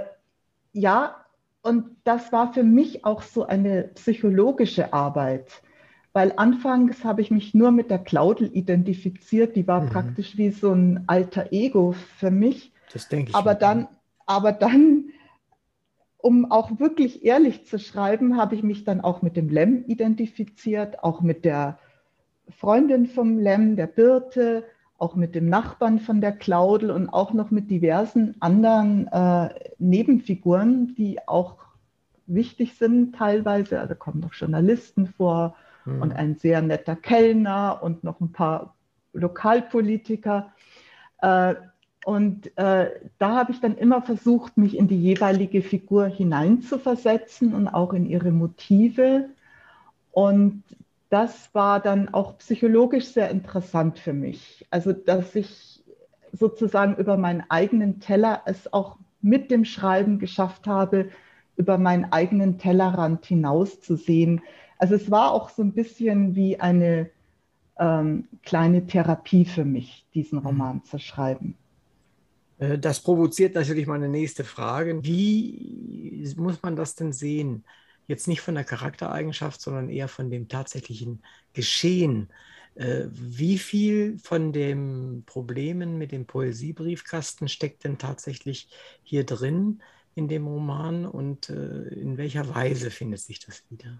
[0.71, 1.15] ja,
[1.61, 5.61] und das war für mich auch so eine psychologische Arbeit,
[6.11, 9.89] weil anfangs habe ich mich nur mit der Claudel identifiziert, die war mhm.
[9.89, 12.73] praktisch wie so ein alter Ego für mich.
[12.91, 13.35] Das denke ich.
[13.35, 13.87] Aber dann,
[14.25, 15.05] aber dann
[16.23, 21.03] um auch wirklich ehrlich zu schreiben, habe ich mich dann auch mit dem Lem identifiziert,
[21.03, 21.79] auch mit der
[22.47, 24.63] Freundin vom Lem, der Birte,
[24.97, 29.49] auch mit dem Nachbarn von der Claudel und auch noch mit diversen anderen äh,
[29.79, 31.57] Nebenfiguren, die auch
[32.25, 33.81] wichtig sind teilweise.
[33.81, 36.01] Also kommen noch Journalisten vor mhm.
[36.03, 38.77] und ein sehr netter Kellner und noch ein paar
[39.11, 40.53] Lokalpolitiker.
[41.21, 41.55] Äh,
[42.05, 47.67] und äh, da habe ich dann immer versucht, mich in die jeweilige Figur hineinzuversetzen und
[47.69, 49.29] auch in ihre Motive.
[50.11, 50.63] Und
[51.09, 54.65] das war dann auch psychologisch sehr interessant für mich.
[54.69, 55.81] Also, dass ich
[56.33, 61.09] sozusagen über meinen eigenen Teller es auch mit dem Schreiben geschafft habe,
[61.55, 64.41] über meinen eigenen Tellerrand hinauszusehen.
[64.77, 67.09] Also es war auch so ein bisschen wie eine
[67.77, 70.47] ähm, kleine Therapie für mich, diesen mhm.
[70.47, 71.55] Roman zu schreiben.
[72.63, 75.03] Äh, das provoziert natürlich meine nächste Frage.
[75.03, 77.65] Wie muss man das denn sehen?
[78.07, 82.29] Jetzt nicht von der Charaktereigenschaft, sondern eher von dem tatsächlichen Geschehen.
[82.75, 88.69] Äh, wie viel von den Problemen mit dem Poesiebriefkasten steckt denn tatsächlich
[89.03, 89.81] hier drin
[90.15, 93.99] in dem Roman und äh, in welcher Weise findet sich das wieder?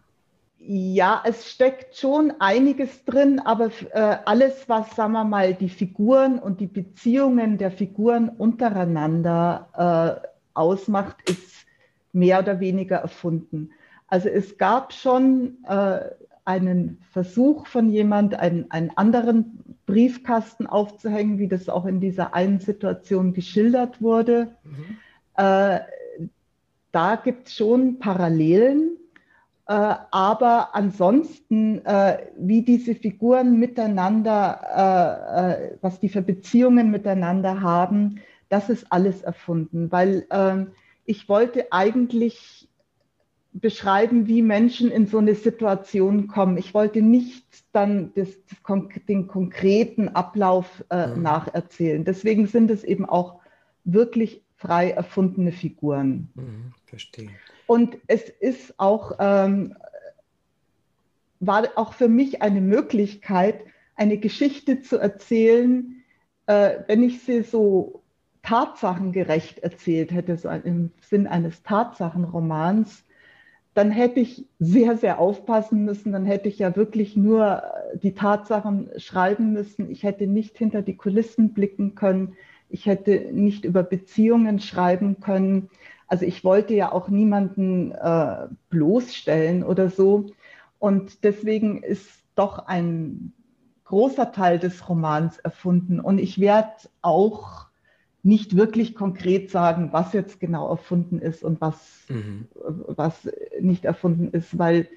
[0.65, 6.39] Ja, es steckt schon einiges drin, aber äh, alles, was, sagen wir mal, die Figuren
[6.39, 11.65] und die Beziehungen der Figuren untereinander äh, ausmacht, ist
[12.13, 13.71] mehr oder weniger erfunden.
[14.07, 15.99] Also es gab schon äh,
[16.45, 22.61] einen Versuch von jemand, einen, einen anderen Briefkasten aufzuhängen, wie das auch in dieser einen
[22.61, 24.55] Situation geschildert wurde.
[24.63, 24.97] Mhm.
[25.35, 25.79] Äh,
[26.93, 28.97] da gibt es schon Parallelen.
[29.65, 38.19] Äh, aber ansonsten, äh, wie diese Figuren miteinander, äh, was die für Beziehungen miteinander haben,
[38.49, 40.71] das ist alles erfunden, weil ähm,
[41.05, 42.67] ich wollte eigentlich
[43.53, 46.57] beschreiben, wie Menschen in so eine Situation kommen.
[46.57, 48.57] Ich wollte nicht dann das, das,
[49.07, 51.21] den konkreten Ablauf äh, mhm.
[51.21, 52.03] nacherzählen.
[52.03, 53.39] Deswegen sind es eben auch
[53.83, 56.29] wirklich frei erfundene Figuren.
[56.35, 57.29] Mhm, verstehe.
[57.73, 59.75] Und es ist auch, ähm,
[61.39, 63.61] war auch für mich eine Möglichkeit,
[63.95, 66.03] eine Geschichte zu erzählen,
[66.45, 68.03] äh, wenn ich sie so
[68.43, 73.05] tatsachengerecht erzählt hätte, so im Sinn eines Tatsachenromans,
[73.73, 76.11] dann hätte ich sehr, sehr aufpassen müssen.
[76.11, 79.89] Dann hätte ich ja wirklich nur äh, die Tatsachen schreiben müssen.
[79.89, 82.35] Ich hätte nicht hinter die Kulissen blicken können.
[82.69, 85.71] Ich hätte nicht über Beziehungen schreiben können.
[86.07, 90.27] Also ich wollte ja auch niemanden äh, bloßstellen oder so.
[90.79, 93.33] Und deswegen ist doch ein
[93.85, 95.99] großer Teil des Romans erfunden.
[95.99, 97.67] Und ich werde auch
[98.23, 102.47] nicht wirklich konkret sagen, was jetzt genau erfunden ist und was, mhm.
[102.55, 103.29] was
[103.59, 104.87] nicht erfunden ist, weil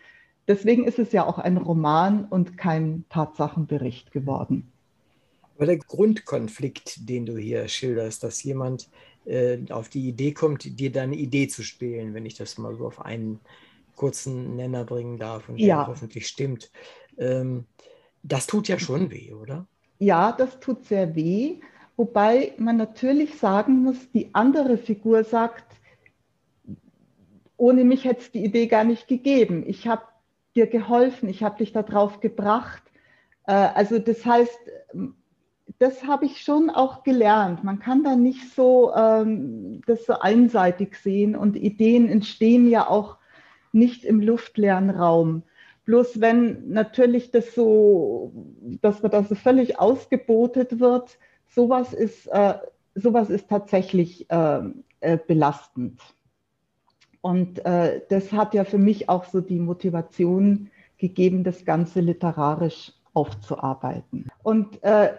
[0.47, 4.73] deswegen ist es ja auch ein Roman und kein Tatsachenbericht geworden.
[5.57, 8.89] Aber der Grundkonflikt, den du hier schilderst, dass jemand
[9.71, 13.05] auf die Idee kommt, dir deine Idee zu spielen, wenn ich das mal so auf
[13.05, 13.41] einen
[13.97, 15.87] kurzen Nenner bringen darf und ja.
[15.87, 16.71] hoffentlich stimmt,
[17.19, 17.65] ähm,
[18.23, 19.67] das tut ja schon weh, oder?
[19.99, 21.61] Ja, das tut sehr weh.
[21.97, 25.65] Wobei man natürlich sagen muss, die andere Figur sagt,
[27.57, 29.65] ohne mich hätte es die Idee gar nicht gegeben.
[29.67, 30.03] Ich habe
[30.55, 32.83] dir geholfen, ich habe dich darauf gebracht.
[33.47, 34.59] Äh, also das heißt,
[35.79, 37.65] das habe ich schon auch gelernt.
[37.65, 43.19] Man kann da nicht so ähm, das so einseitig sehen und Ideen entstehen ja auch
[43.73, 45.43] nicht im luftleeren Raum.
[45.85, 48.33] Bloß wenn natürlich das so,
[48.81, 52.55] dass man da so völlig ausgebotet wird, sowas ist, äh,
[52.95, 54.61] sowas ist tatsächlich äh,
[55.01, 56.01] äh, belastend.
[57.21, 62.93] Und äh, das hat ja für mich auch so die Motivation gegeben, das Ganze literarisch
[63.15, 64.29] aufzuarbeiten.
[64.43, 65.13] Und äh,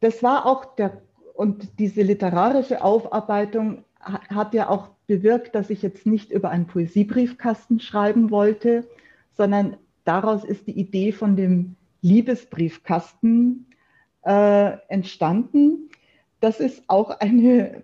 [0.00, 1.02] das war auch der,
[1.34, 7.80] und diese literarische Aufarbeitung hat ja auch bewirkt, dass ich jetzt nicht über einen Poesiebriefkasten
[7.80, 8.88] schreiben wollte,
[9.36, 13.66] sondern daraus ist die Idee von dem Liebesbriefkasten
[14.22, 15.90] äh, entstanden.
[16.40, 17.82] Das ist auch eine,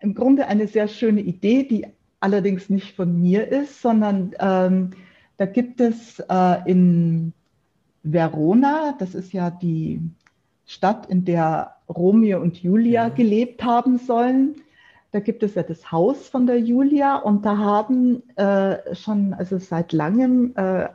[0.00, 1.86] im Grunde eine sehr schöne Idee, die
[2.20, 4.90] allerdings nicht von mir ist, sondern ähm,
[5.36, 7.32] da gibt es äh, in
[8.02, 10.00] Verona, das ist ja die
[10.68, 13.08] Stadt, in der Romeo und Julia ja.
[13.08, 14.56] gelebt haben sollen.
[15.12, 19.56] Da gibt es ja das Haus von der Julia und da haben äh, schon also
[19.56, 20.90] seit langem äh,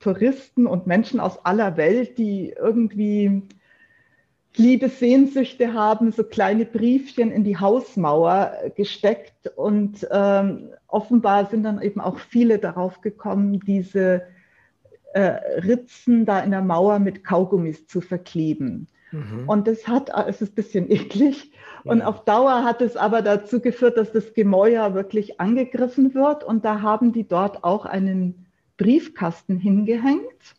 [0.00, 3.42] Touristen und Menschen aus aller Welt, die irgendwie
[4.56, 12.00] Liebessehnsüchte haben, so kleine Briefchen in die Hausmauer gesteckt und ähm, offenbar sind dann eben
[12.00, 14.22] auch viele darauf gekommen, diese
[15.12, 18.88] äh, Ritzen da in der Mauer mit Kaugummis zu verkleben.
[19.14, 19.48] Mhm.
[19.48, 21.52] Und das hat, es ist ein bisschen eklig.
[21.84, 21.92] Ja.
[21.92, 26.44] Und auf Dauer hat es aber dazu geführt, dass das Gemäuer wirklich angegriffen wird.
[26.44, 28.46] Und da haben die dort auch einen
[28.76, 30.56] Briefkasten hingehängt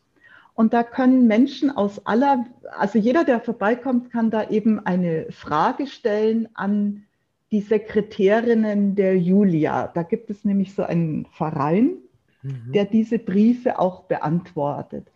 [0.56, 2.46] und da können Menschen aus aller,
[2.78, 7.04] also jeder, der vorbeikommt, kann da eben eine Frage stellen an
[7.52, 9.88] die Sekretärinnen der Julia.
[9.94, 11.98] Da gibt es nämlich so einen Verein,
[12.42, 12.72] mhm.
[12.74, 15.12] der diese Briefe auch beantwortet.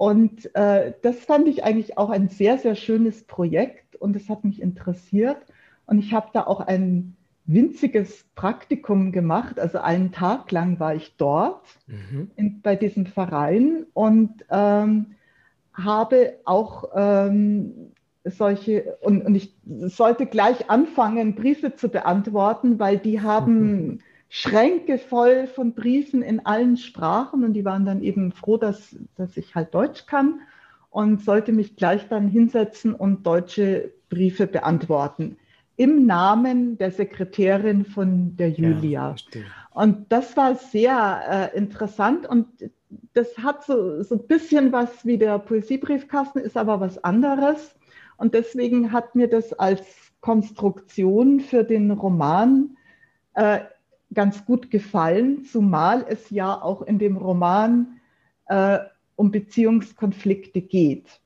[0.00, 4.44] Und äh, das fand ich eigentlich auch ein sehr, sehr schönes Projekt und es hat
[4.44, 5.36] mich interessiert.
[5.84, 9.60] Und ich habe da auch ein winziges Praktikum gemacht.
[9.60, 12.30] Also einen Tag lang war ich dort mhm.
[12.34, 15.16] in, bei diesem Verein und ähm,
[15.74, 17.92] habe auch ähm,
[18.24, 23.98] solche, und, und, ich sollte gleich anfangen, Briefe zu beantworten, weil die haben mhm.
[24.32, 29.36] Schränke voll von Briefen in allen Sprachen und die waren dann eben froh, dass, dass
[29.36, 30.40] ich halt Deutsch kann
[30.88, 35.36] und sollte mich gleich dann hinsetzen und deutsche Briefe beantworten
[35.76, 39.16] im Namen der Sekretärin von der Julia.
[39.32, 39.40] Ja,
[39.72, 42.46] und das war sehr äh, interessant und
[43.14, 47.74] das hat so, so ein bisschen was wie der Poesiebriefkasten, ist aber was anderes.
[48.16, 49.82] Und deswegen hat mir das als
[50.20, 52.76] Konstruktion für den Roman
[53.34, 53.60] äh,
[54.12, 58.00] ganz gut gefallen, zumal es ja auch in dem Roman
[58.46, 58.78] äh,
[59.16, 61.20] um Beziehungskonflikte geht.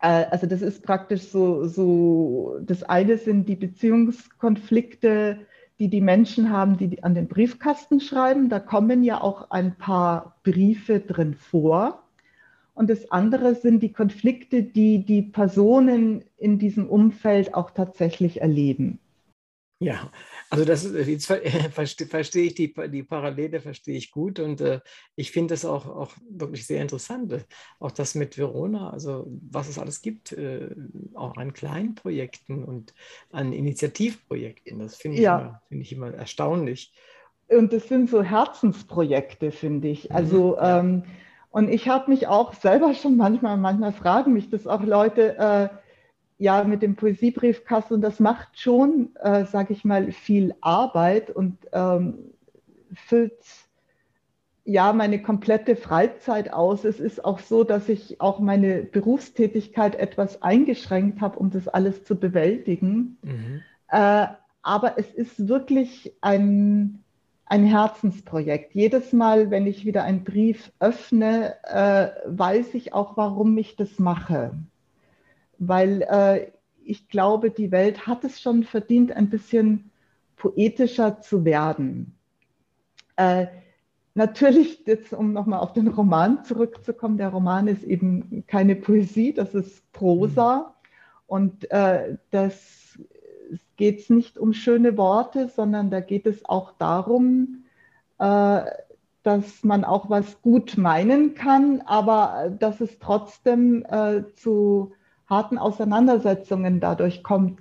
[0.00, 5.38] Äh, also das ist praktisch so, so, das eine sind die Beziehungskonflikte,
[5.78, 8.48] die die Menschen haben, die an den Briefkasten schreiben.
[8.48, 12.02] Da kommen ja auch ein paar Briefe drin vor.
[12.74, 18.98] Und das andere sind die Konflikte, die die Personen in diesem Umfeld auch tatsächlich erleben.
[19.78, 20.10] Ja,
[20.48, 21.26] also das jetzt
[21.72, 24.80] verstehe, verstehe ich die, die Parallele, verstehe ich gut und äh,
[25.16, 27.44] ich finde es auch, auch wirklich sehr interessant, äh,
[27.78, 30.74] auch das mit Verona, also was es alles gibt, äh,
[31.14, 32.94] auch an kleinen Projekten und
[33.30, 35.60] an Initiativprojekten, das finde ich, ja.
[35.68, 36.94] find ich immer erstaunlich.
[37.48, 40.08] Und das sind so Herzensprojekte, finde ich.
[40.08, 41.04] Mhm, also ähm,
[41.50, 45.68] und ich habe mich auch selber schon manchmal, manchmal fragen mich das auch Leute, äh,
[46.38, 52.18] ja, mit dem Poesiebriefkasten, das macht schon, äh, sage ich mal, viel Arbeit und ähm,
[52.92, 53.32] füllt
[54.64, 56.84] ja meine komplette Freizeit aus.
[56.84, 62.04] Es ist auch so, dass ich auch meine Berufstätigkeit etwas eingeschränkt habe, um das alles
[62.04, 63.16] zu bewältigen.
[63.22, 63.62] Mhm.
[63.88, 64.26] Äh,
[64.62, 67.02] aber es ist wirklich ein,
[67.46, 68.74] ein Herzensprojekt.
[68.74, 73.98] Jedes Mal, wenn ich wieder einen Brief öffne, äh, weiß ich auch, warum ich das
[73.98, 74.50] mache
[75.58, 76.50] weil äh,
[76.84, 79.90] ich glaube, die Welt hat es schon verdient, ein bisschen
[80.36, 82.14] poetischer zu werden.
[83.16, 83.46] Äh,
[84.14, 89.54] natürlich, jetzt um nochmal auf den Roman zurückzukommen, der Roman ist eben keine Poesie, das
[89.54, 90.58] ist Prosa.
[90.58, 90.64] Mhm.
[91.26, 92.98] Und äh, das
[93.76, 97.64] geht es nicht um schöne Worte, sondern da geht es auch darum,
[98.18, 98.60] äh,
[99.22, 104.92] dass man auch was gut meinen kann, aber dass es trotzdem äh, zu
[105.26, 107.60] harten Auseinandersetzungen dadurch kommt.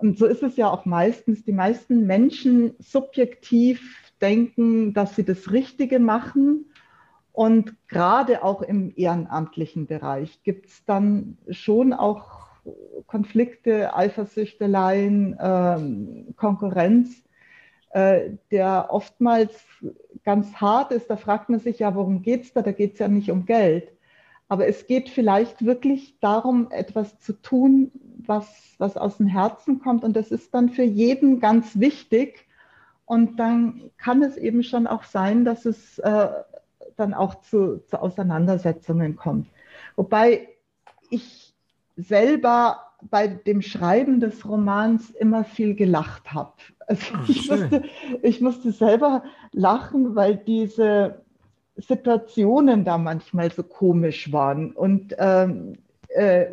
[0.00, 1.44] Und so ist es ja auch meistens.
[1.44, 6.66] Die meisten Menschen subjektiv denken, dass sie das Richtige machen.
[7.32, 12.44] Und gerade auch im ehrenamtlichen Bereich gibt es dann schon auch
[13.06, 17.22] Konflikte, Eifersüchteleien, ähm, Konkurrenz,
[17.90, 19.52] äh, der oftmals
[20.24, 21.10] ganz hart ist.
[21.10, 22.62] Da fragt man sich ja, worum geht es da?
[22.62, 23.88] Da geht es ja nicht um Geld.
[24.48, 28.46] Aber es geht vielleicht wirklich darum, etwas zu tun, was,
[28.78, 30.04] was aus dem Herzen kommt.
[30.04, 32.46] Und das ist dann für jeden ganz wichtig.
[33.06, 36.28] Und dann kann es eben schon auch sein, dass es äh,
[36.96, 39.48] dann auch zu, zu Auseinandersetzungen kommt.
[39.96, 40.48] Wobei
[41.10, 41.54] ich
[41.96, 42.80] selber
[43.10, 46.54] bei dem Schreiben des Romans immer viel gelacht habe.
[46.86, 47.82] Also ich, musste,
[48.22, 51.23] ich musste selber lachen, weil diese
[51.76, 56.46] Situationen da manchmal so komisch waren und ähm, äh,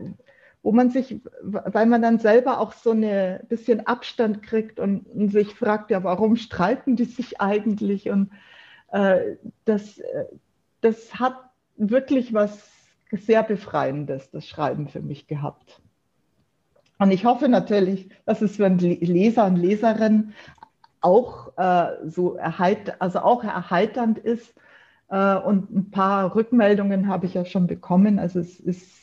[0.64, 5.30] wo man sich, weil man dann selber auch so ein bisschen Abstand kriegt und, und,
[5.30, 8.10] sich fragt, ja, warum streiten die sich eigentlich?
[8.10, 8.32] Und
[8.92, 10.00] äh, das,
[10.82, 11.36] das hat
[11.78, 12.70] wirklich was
[13.12, 15.82] sehr Befreiendes, das Schreiben für mich gehabt.
[17.00, 20.34] Und ich hoffe natürlich, dass es für einen Leser und Leserin
[21.02, 24.54] auch äh, so erheit, also auch erheiternd ist,
[25.12, 28.18] und ein paar Rückmeldungen habe ich ja schon bekommen.
[28.18, 29.02] Also es ist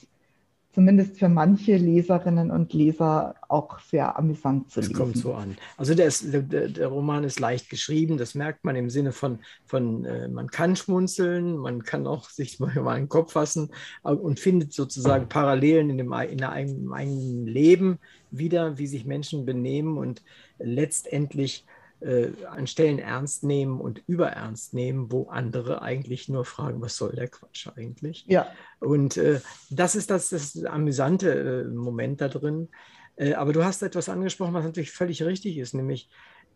[0.78, 4.92] zumindest für manche Leserinnen und Leser auch sehr amüsant zu lesen.
[4.92, 5.56] Das kommt so an.
[5.76, 9.40] Also der, ist, der, der, Roman ist leicht geschrieben, das merkt man im Sinne von,
[9.66, 13.70] von äh, man kann schmunzeln, man kann auch sich mal in den Kopf fassen
[14.04, 17.98] äh, und findet sozusagen Parallelen in dem in der eigenen, eigenen Leben
[18.30, 20.22] wieder, wie sich Menschen benehmen und
[20.58, 21.67] letztendlich äh,
[22.00, 27.28] an Stellen ernst nehmen und überernst nehmen, wo andere eigentlich nur fragen, was soll der
[27.28, 28.24] Quatsch eigentlich?
[28.28, 28.46] Ja.
[28.80, 32.68] Und äh, das ist das, das amüsante äh, Moment da drin.
[33.16, 36.08] Äh, aber du hast etwas angesprochen, was natürlich völlig richtig ist, nämlich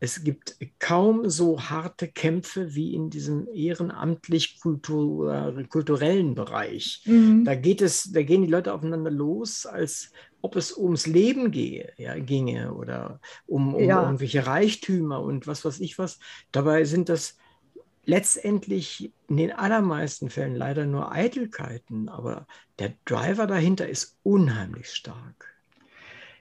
[0.03, 7.03] es gibt kaum so harte Kämpfe wie in diesem ehrenamtlich -kultur kulturellen Bereich.
[7.07, 7.45] Mhm.
[7.45, 10.11] Da geht es, da gehen die Leute aufeinander los, als
[10.43, 14.03] ob es ums Leben gehe, ja, ginge oder um, um ja.
[14.03, 16.19] irgendwelche Reichtümer und was weiß ich was.
[16.51, 17.39] Dabei sind das
[18.05, 22.47] letztendlich in den allermeisten Fällen leider nur Eitelkeiten, aber
[22.79, 25.55] der Driver dahinter ist unheimlich stark.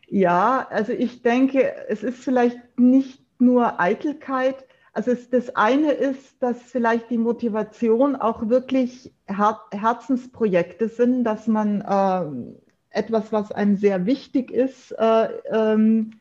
[0.07, 4.65] Ja, also ich denke, es ist vielleicht nicht nur Eitelkeit.
[4.93, 11.47] Also es, das eine ist, dass vielleicht die Motivation auch wirklich Her Herzensprojekte sind, dass
[11.47, 16.11] man äh, etwas, was einem sehr wichtig ist, äh, ähm,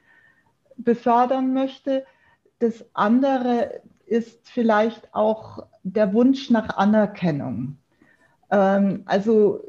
[0.77, 2.05] befördern möchte.
[2.59, 7.77] Das andere ist vielleicht auch der Wunsch nach Anerkennung.
[8.51, 9.61] Ähm, also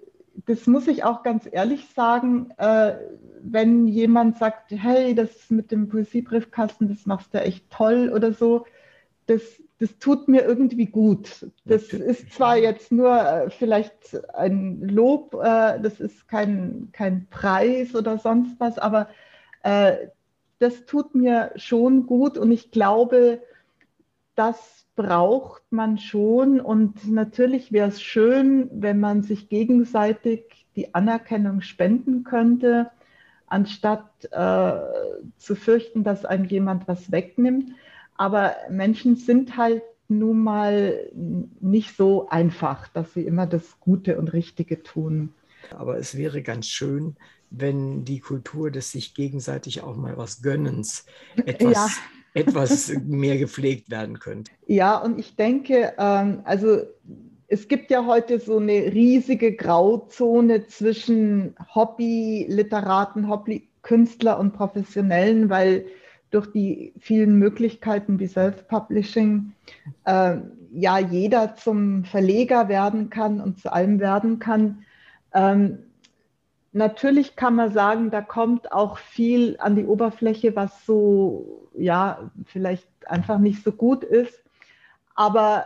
[0.46, 2.94] das muss ich auch ganz ehrlich sagen, äh,
[3.44, 8.66] wenn jemand sagt, hey, das mit dem Poesiebriefkasten, das machst du echt toll oder so,
[9.26, 9.42] das,
[9.82, 11.48] das tut mir irgendwie gut.
[11.66, 17.96] Das ist zwar jetzt nur äh, vielleicht ein Lob, äh, das ist kein, kein Preis
[17.96, 19.10] oder sonst was, aber
[19.64, 19.94] äh,
[20.60, 23.42] das tut mir schon gut und ich glaube,
[24.36, 31.62] das braucht man schon und natürlich wäre es schön, wenn man sich gegenseitig die Anerkennung
[31.62, 32.92] spenden könnte,
[33.48, 34.80] anstatt äh,
[35.38, 37.72] zu fürchten, dass einem jemand was wegnimmt.
[38.22, 41.10] Aber Menschen sind halt nun mal
[41.60, 45.34] nicht so einfach, dass sie immer das Gute und Richtige tun.
[45.76, 47.16] Aber es wäre ganz schön,
[47.50, 51.08] wenn die Kultur des sich gegenseitig auch mal was Gönnens
[51.48, 51.90] etwas, ja.
[52.36, 54.52] etwas mehr gepflegt werden könnte.
[54.68, 56.82] Ja, und ich denke, ähm, also
[57.48, 65.88] es gibt ja heute so eine riesige Grauzone zwischen Hobby-Literaten, Hobby-Künstler und Professionellen, weil
[66.32, 69.54] durch die vielen Möglichkeiten wie Self-Publishing
[70.06, 70.38] äh,
[70.74, 74.86] ja jeder zum Verleger werden kann und zu allem werden kann.
[75.34, 75.80] Ähm,
[76.72, 82.88] natürlich kann man sagen, da kommt auch viel an die Oberfläche, was so, ja, vielleicht
[83.06, 84.42] einfach nicht so gut ist.
[85.16, 85.66] Aber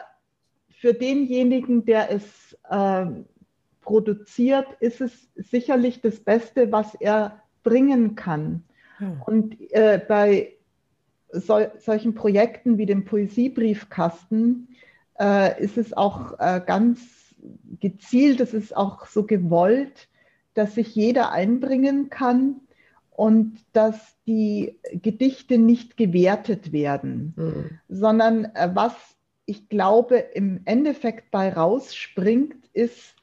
[0.80, 3.06] für denjenigen, der es äh,
[3.82, 8.64] produziert, ist es sicherlich das Beste, was er bringen kann.
[8.98, 9.22] Hm.
[9.26, 10.55] Und äh, bei
[11.40, 14.70] sol solchen Projekten wie dem Poesiebriefkasten
[15.20, 17.00] äh, ist es auch äh, ganz
[17.80, 20.08] gezielt, es ist auch so gewollt,
[20.54, 22.62] dass sich jeder einbringen kann
[23.12, 27.80] und dass die Gedichte nicht gewertet werden, mhm.
[27.88, 28.94] sondern äh, was
[29.46, 33.16] ich glaube im Endeffekt bei rausspringt, ist,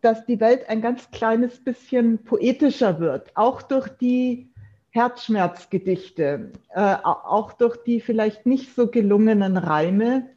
[0.00, 4.48] dass die Welt ein ganz kleines bisschen poetischer wird, auch durch die
[4.96, 10.30] Herzschmerzgedichte, äh, auch durch die vielleicht nicht so gelungenen Reime,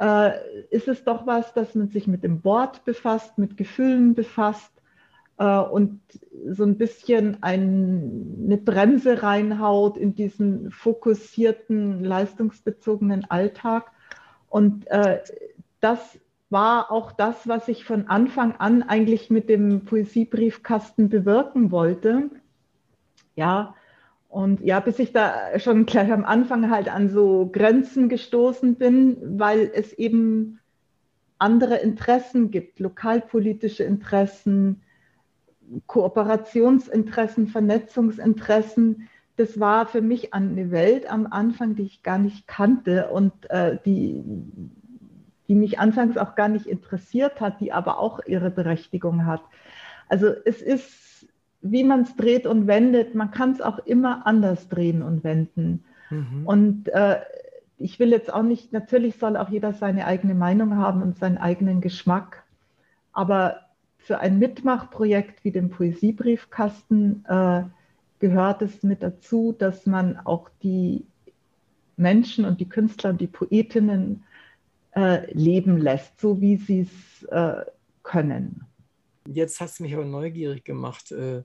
[0.00, 0.30] äh,
[0.70, 4.72] ist es doch was, dass man sich mit dem Wort befasst, mit Gefühlen befasst
[5.38, 6.00] äh, und
[6.48, 13.92] so ein bisschen ein, eine Bremse reinhaut in diesen fokussierten, leistungsbezogenen Alltag.
[14.48, 15.20] Und äh,
[15.80, 16.18] das
[16.50, 22.30] war auch das, was ich von Anfang an eigentlich mit dem Poesiebriefkasten bewirken wollte.
[23.36, 23.74] Ja,
[24.28, 29.38] und ja, bis ich da schon gleich am Anfang halt an so Grenzen gestoßen bin,
[29.38, 30.60] weil es eben
[31.38, 34.82] andere Interessen gibt, lokalpolitische Interessen,
[35.86, 39.08] Kooperationsinteressen, Vernetzungsinteressen.
[39.36, 43.78] Das war für mich eine Welt am Anfang, die ich gar nicht kannte und äh,
[43.86, 44.22] die,
[45.46, 49.42] die mich anfangs auch gar nicht interessiert hat, die aber auch ihre Berechtigung hat.
[50.08, 51.07] Also es ist
[51.60, 55.84] wie man es dreht und wendet, man kann es auch immer anders drehen und wenden.
[56.10, 56.46] Mhm.
[56.46, 57.20] Und äh,
[57.78, 61.38] ich will jetzt auch nicht, natürlich soll auch jeder seine eigene Meinung haben und seinen
[61.38, 62.44] eigenen Geschmack,
[63.12, 63.60] aber
[63.98, 67.62] für ein Mitmachprojekt wie den Poesiebriefkasten äh,
[68.20, 71.04] gehört es mit dazu, dass man auch die
[71.96, 74.24] Menschen und die Künstler und die Poetinnen
[74.94, 77.64] äh, leben lässt, so wie sie es äh,
[78.02, 78.67] können.
[79.32, 81.12] Jetzt hast du mich aber neugierig gemacht.
[81.12, 81.42] Äh,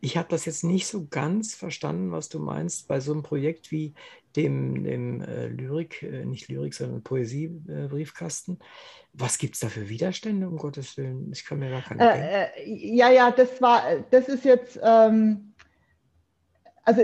[0.00, 3.70] ich habe das jetzt nicht so ganz verstanden, was du meinst bei so einem Projekt
[3.70, 3.94] wie
[4.36, 8.58] dem, dem äh, Lyrik, äh, nicht Lyrik, sondern Poesiebriefkasten.
[9.12, 11.32] Was gibt es da für Widerstände, um Gottes Willen?
[11.32, 15.54] Ich kann mir gar keine äh, äh, Ja, ja, das war, das ist jetzt, ähm,
[16.82, 17.00] also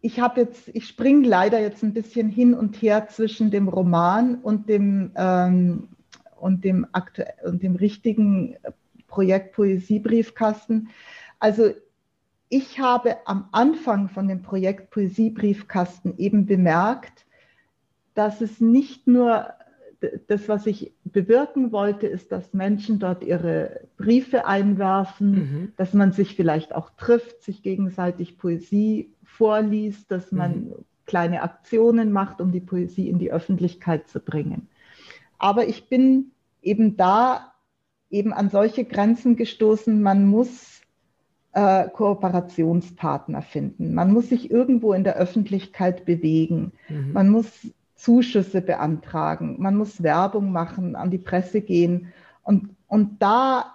[0.00, 4.36] ich habe jetzt, ich springe leider jetzt ein bisschen hin und her zwischen dem Roman
[4.36, 5.88] und dem ähm,
[6.40, 6.86] und dem,
[7.44, 8.56] und dem richtigen
[9.10, 10.88] Projekt Poesiebriefkasten.
[11.38, 11.72] Also
[12.48, 17.26] ich habe am Anfang von dem Projekt Poesiebriefkasten eben bemerkt,
[18.14, 19.54] dass es nicht nur
[20.28, 25.72] das, was ich bewirken wollte, ist, dass Menschen dort ihre Briefe einwerfen, mhm.
[25.76, 30.74] dass man sich vielleicht auch trifft, sich gegenseitig Poesie vorliest, dass man mhm.
[31.06, 34.68] kleine Aktionen macht, um die Poesie in die Öffentlichkeit zu bringen.
[35.38, 36.30] Aber ich bin
[36.62, 37.52] eben da
[38.10, 40.80] eben an solche Grenzen gestoßen, man muss
[41.52, 47.12] äh, Kooperationspartner finden, man muss sich irgendwo in der Öffentlichkeit bewegen, mhm.
[47.12, 52.12] man muss Zuschüsse beantragen, man muss Werbung machen, an die Presse gehen
[52.42, 53.74] und, und da,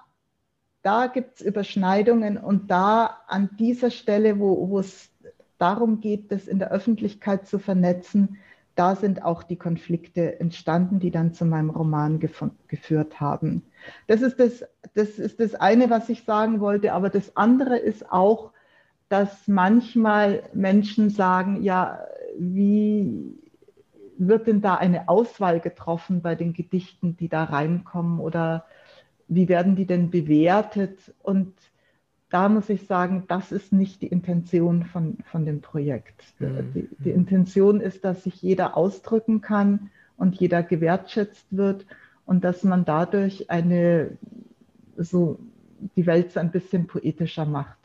[0.81, 5.09] da gibt es Überschneidungen und da an dieser Stelle, wo, wo es
[5.57, 8.37] darum geht, das in der Öffentlichkeit zu vernetzen,
[8.75, 13.63] da sind auch die Konflikte entstanden, die dann zu meinem Roman geführt haben.
[14.07, 16.93] Das ist das, das ist das eine, was ich sagen wollte.
[16.93, 18.51] Aber das andere ist auch,
[19.09, 21.99] dass manchmal Menschen sagen, ja,
[22.37, 23.37] wie
[24.17, 28.65] wird denn da eine Auswahl getroffen bei den Gedichten, die da reinkommen oder
[29.27, 31.13] wie werden die denn bewertet?
[31.21, 31.53] Und
[32.29, 36.23] da muss ich sagen, das ist nicht die Intention von, von dem Projekt.
[36.39, 36.73] Mhm.
[36.73, 41.85] Die, die Intention ist, dass sich jeder ausdrücken kann und jeder gewertschätzt wird
[42.25, 44.17] und dass man dadurch eine,
[44.97, 45.39] so
[45.95, 47.77] die Welt so ein bisschen poetischer macht.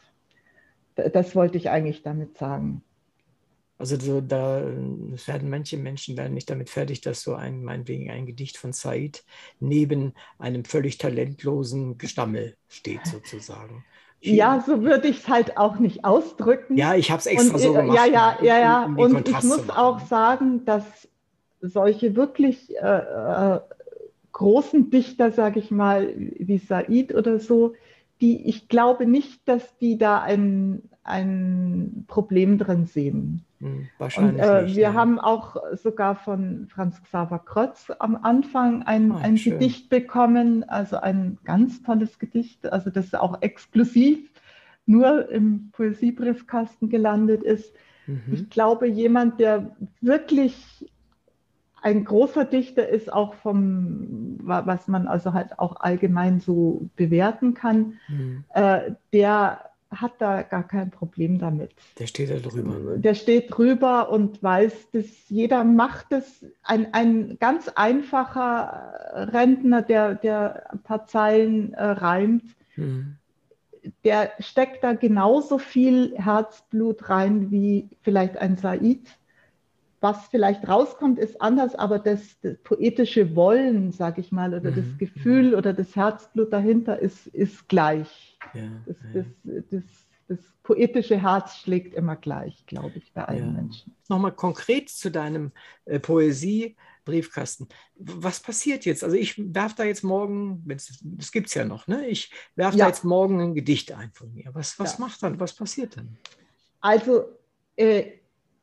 [0.94, 2.82] Das wollte ich eigentlich damit sagen.
[3.78, 8.26] Also so, da werden manche Menschen werden nicht damit fertig, dass so ein, meinetwegen ein
[8.26, 9.24] Gedicht von Said
[9.58, 13.82] neben einem völlig talentlosen Gestammel steht, sozusagen.
[14.20, 16.76] Ja, so würde ich es halt auch nicht ausdrücken.
[16.76, 17.96] Ja, ich habe es extra und, so gemacht.
[17.96, 18.84] Ja, ja, ja, ja.
[18.84, 21.08] Um, um und ich muss auch sagen, dass
[21.62, 23.60] solche wirklich äh, äh,
[24.32, 27.74] großen Dichter, sage ich mal, wie Said oder so,
[28.20, 33.44] die ich glaube nicht, dass die da ein, ein Problem drin sehen.
[33.60, 34.42] Hm, wahrscheinlich.
[34.42, 34.94] Und, äh, nicht, wir ja.
[34.94, 40.96] haben auch sogar von Franz Xaver Krotz am Anfang ein, oh, ein Gedicht bekommen, also
[40.96, 44.30] ein ganz tolles Gedicht, also das auch exklusiv
[44.86, 47.74] nur im Poesiebriefkasten gelandet ist.
[48.06, 48.22] Mhm.
[48.32, 50.90] Ich glaube, jemand, der wirklich
[51.82, 57.98] ein großer Dichter ist, auch vom, was man also halt auch allgemein so bewerten kann,
[58.08, 58.44] mhm.
[58.54, 61.72] äh, der hat da gar kein Problem damit.
[61.98, 62.78] Der steht da drüber.
[62.78, 62.98] Ne?
[62.98, 66.44] Der steht drüber und weiß, dass jeder macht es.
[66.62, 68.92] Ein, ein ganz einfacher
[69.32, 72.44] Rentner, der, der ein paar Zeilen äh, reimt,
[72.76, 73.16] mhm.
[74.04, 79.08] der steckt da genauso viel Herzblut rein wie vielleicht ein Said.
[80.00, 84.76] Was vielleicht rauskommt, ist anders, aber das, das poetische Wollen, sage ich mal, oder mhm.
[84.76, 88.38] das Gefühl oder das Herzblut dahinter ist, ist gleich.
[88.54, 89.22] Ja, das, ja.
[89.22, 89.26] Das,
[89.70, 89.82] das,
[90.28, 93.52] das, poetische Herz schlägt immer gleich, glaube ich, bei allen ja.
[93.52, 93.94] Menschen.
[94.08, 95.52] Nochmal konkret zu deinem
[95.84, 97.68] äh, Poesie-Briefkasten.
[97.96, 99.02] Was passiert jetzt?
[99.02, 102.06] Also ich werfe da jetzt morgen, das gibt es ja noch, ne?
[102.06, 104.50] ich werfe da jetzt morgen ein Gedicht ein von mir.
[104.54, 106.16] Was, was macht dann, was passiert dann?
[106.80, 107.24] Also
[107.76, 108.19] äh,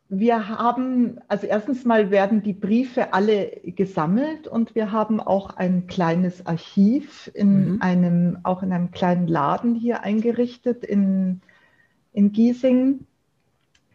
[0.09, 5.88] wir haben, also erstens mal werden die Briefe alle gesammelt und wir haben auch ein
[5.88, 7.81] kleines Archiv in mhm.
[7.81, 11.41] einem, auch in einem kleinen Laden hier eingerichtet in,
[12.13, 13.05] in Giesing.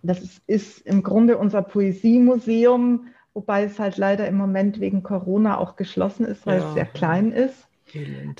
[0.02, 5.56] Das ist, ist im Grunde unser Poesiemuseum, wobei es halt leider im Moment wegen Corona
[5.56, 6.68] auch geschlossen ist, weil ja.
[6.68, 7.68] es sehr klein ist.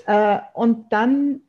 [0.07, 1.41] Äh, und dann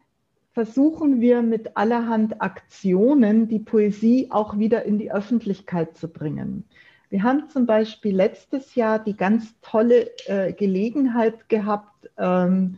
[0.53, 6.63] versuchen wir mit allerhand Aktionen die Poesie auch wieder in die Öffentlichkeit zu bringen.
[7.09, 12.77] Wir haben zum Beispiel letztes Jahr die ganz tolle äh, Gelegenheit gehabt, ähm,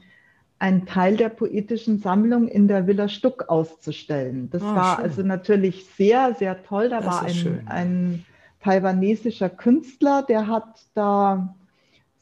[0.57, 4.49] einen Teil der poetischen Sammlung in der Villa Stuck auszustellen.
[4.51, 5.03] Das oh, war schön.
[5.03, 6.89] also natürlich sehr, sehr toll.
[6.89, 8.25] Da das war ein, ein
[8.61, 11.55] taiwanesischer Künstler, der hat da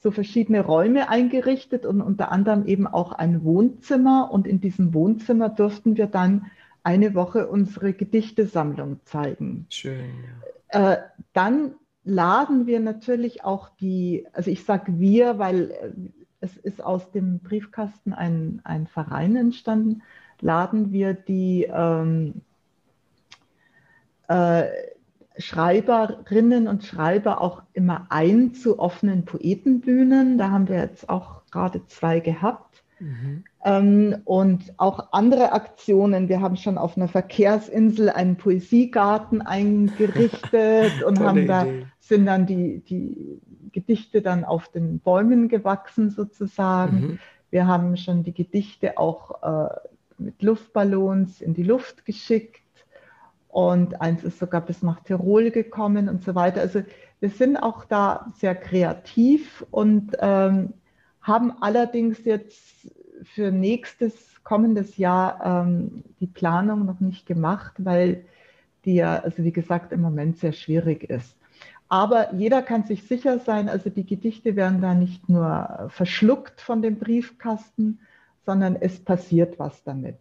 [0.03, 4.29] so verschiedene Räume eingerichtet und unter anderem eben auch ein Wohnzimmer.
[4.31, 6.51] Und in diesem Wohnzimmer durften wir dann
[6.83, 9.65] eine Woche unsere Gedichtesammlung zeigen.
[9.69, 10.03] Schön.
[10.73, 10.93] Ja.
[10.93, 10.97] Äh,
[11.31, 15.91] dann laden wir natürlich auch die, also ich sage wir, weil äh,
[16.41, 20.01] es ist aus dem Briefkasten ein, ein Verein entstanden,
[20.41, 22.41] laden wir die ähm,
[24.27, 24.65] äh,
[25.37, 30.37] Schreiberinnen und Schreiber auch immer ein zu offenen Poetenbühnen.
[30.37, 32.83] Da haben wir jetzt auch gerade zwei gehabt.
[32.99, 33.43] Mhm.
[33.65, 36.29] Ähm, und auch andere Aktionen.
[36.29, 41.65] Wir haben schon auf einer Verkehrsinsel einen Poesiegarten eingerichtet und haben da
[41.99, 43.41] sind dann die, die
[43.71, 46.99] Gedichte dann auf den Bäumen gewachsen sozusagen.
[46.99, 47.19] Mhm.
[47.49, 49.69] Wir haben schon die Gedichte auch äh,
[50.17, 52.62] mit Luftballons in die Luft geschickt
[53.53, 56.61] und eins ist sogar bis nach Tirol gekommen und so weiter.
[56.61, 56.81] Also
[57.19, 60.73] wir sind auch da sehr kreativ und ähm,
[61.21, 62.91] haben allerdings jetzt
[63.23, 68.25] für nächstes kommendes Jahr ähm, die Planung noch nicht gemacht, weil
[68.85, 71.37] die ja, also wie gesagt, im Moment sehr schwierig ist.
[71.87, 76.81] Aber jeder kann sich sicher sein, also die Gedichte werden da nicht nur verschluckt von
[76.81, 77.99] dem Briefkasten,
[78.47, 80.17] sondern es passiert was damit.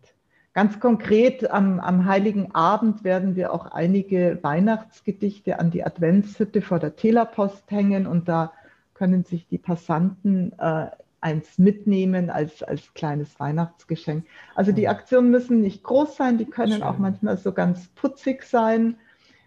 [0.55, 6.79] Ganz konkret am, am Heiligen Abend werden wir auch einige Weihnachtsgedichte an die Adventshütte vor
[6.79, 8.53] der Telepost hängen und da
[8.95, 10.89] können sich die Passanten äh,
[11.23, 14.27] eins mitnehmen als, als kleines Weihnachtsgeschenk.
[14.55, 16.83] Also die Aktionen müssen nicht groß sein, die können Schön.
[16.83, 18.97] auch manchmal so ganz putzig sein.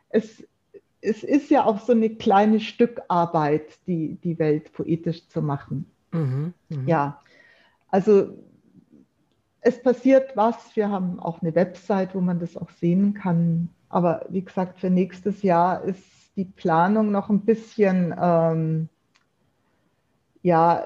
[0.09, 0.43] Es
[1.05, 5.85] es ist ja auch so eine kleine Stückarbeit, die, die Welt poetisch zu machen.
[6.11, 6.83] Mhm, mh.
[6.87, 7.21] Ja,
[7.89, 8.37] also
[9.65, 10.75] es passiert was.
[10.75, 13.69] Wir haben auch eine Website, wo man das auch sehen kann.
[13.89, 16.03] Aber wie gesagt, für nächstes Jahr ist
[16.35, 18.89] die Planung noch ein bisschen, ähm,
[20.43, 20.83] ja,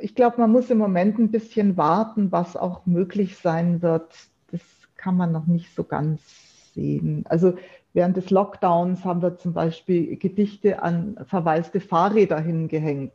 [0.00, 4.10] ich glaube, man muss im Moment ein bisschen warten, was auch möglich sein wird.
[4.50, 4.62] Das
[4.96, 7.26] kann man noch nicht so ganz sehen.
[7.28, 7.56] Also
[7.94, 13.12] während des Lockdowns haben wir zum Beispiel Gedichte an verwaiste Fahrräder hingehängt.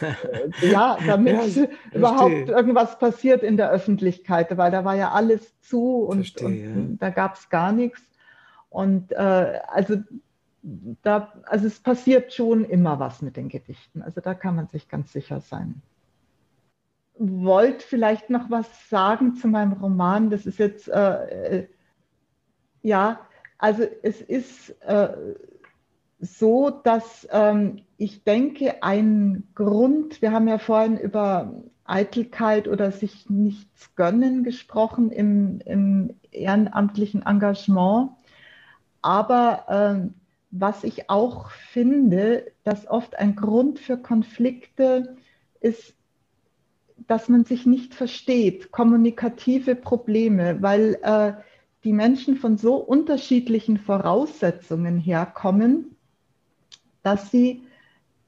[0.62, 5.98] ja, damit ja, überhaupt irgendwas passiert in der Öffentlichkeit, weil da war ja alles zu
[5.98, 6.96] und, verstehe, und ja.
[6.98, 8.02] da gab es gar nichts.
[8.68, 9.96] Und äh, also
[11.02, 14.02] da, also es passiert schon immer was mit den Gedichten.
[14.02, 15.82] Also da kann man sich ganz sicher sein.
[17.16, 20.30] Wollt vielleicht noch was sagen zu meinem Roman?
[20.30, 21.68] Das ist jetzt äh, äh
[22.82, 23.20] ja,
[23.60, 25.08] also es ist äh,
[26.18, 33.28] so, dass ähm, ich denke, ein Grund, wir haben ja vorhin über Eitelkeit oder sich
[33.28, 38.12] nichts gönnen gesprochen im, im ehrenamtlichen Engagement.
[39.02, 40.14] Aber ähm,
[40.50, 45.16] was ich auch finde, dass oft ein Grund für Konflikte
[45.60, 45.94] ist,
[47.06, 51.32] dass man sich nicht versteht, kommunikative Probleme, weil äh,
[51.84, 55.96] die Menschen von so unterschiedlichen Voraussetzungen herkommen,
[57.02, 57.62] dass sie,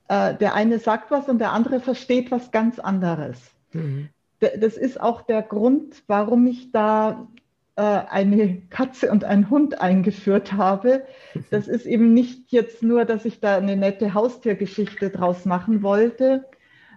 [0.08, 3.38] äh, der eine sagt was und der andere versteht was ganz anderes.
[3.72, 4.08] Mhm.
[4.40, 7.28] Das ist auch der Grund, warum ich da
[7.76, 11.04] äh, eine Katze und einen Hund eingeführt habe.
[11.50, 16.44] Das ist eben nicht jetzt nur, dass ich da eine nette Haustiergeschichte draus machen wollte,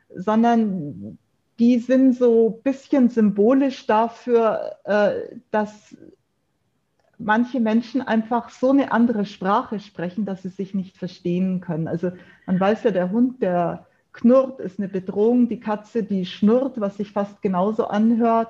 [0.09, 1.17] sondern
[1.59, 5.95] die sind so ein bisschen symbolisch dafür, äh, dass
[7.17, 11.87] manche Menschen einfach so eine andere Sprache sprechen, dass sie sich nicht verstehen können.
[11.87, 12.11] Also
[12.45, 15.49] man weiß ja, der Hund, der knurrt, ist eine Bedrohung.
[15.49, 18.49] Die Katze, die schnurrt, was sich fast genauso anhört,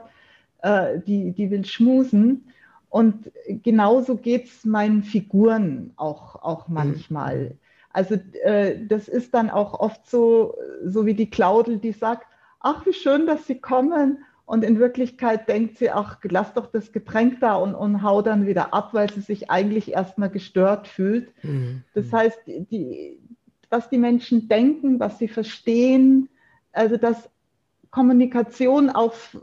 [0.62, 2.46] äh, die, die will schmusen.
[2.90, 3.32] Und
[3.64, 6.76] genauso geht es meinen Figuren auch, auch mhm.
[6.76, 7.58] manchmal.
[7.92, 10.56] Also äh, das ist dann auch oft so,
[10.86, 12.28] so wie die Claudel, die sagt,
[12.60, 14.20] ach, wie schön, dass Sie kommen.
[14.46, 18.46] Und in Wirklichkeit denkt sie, ach, lass doch das Getränk da und, und hau dann
[18.46, 21.32] wieder ab, weil sie sich eigentlich erstmal gestört fühlt.
[21.44, 21.82] Mhm.
[21.96, 23.20] Das heißt, die,
[23.70, 26.30] was die Menschen denken, was sie verstehen,
[26.72, 27.30] also dass
[27.90, 29.36] Kommunikation auf,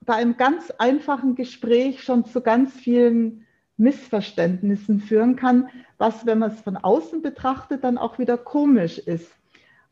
[0.00, 3.46] bei einem ganz einfachen Gespräch schon zu ganz vielen
[3.76, 5.68] Missverständnissen führen kann,
[5.98, 9.30] was, wenn man es von außen betrachtet, dann auch wieder komisch ist.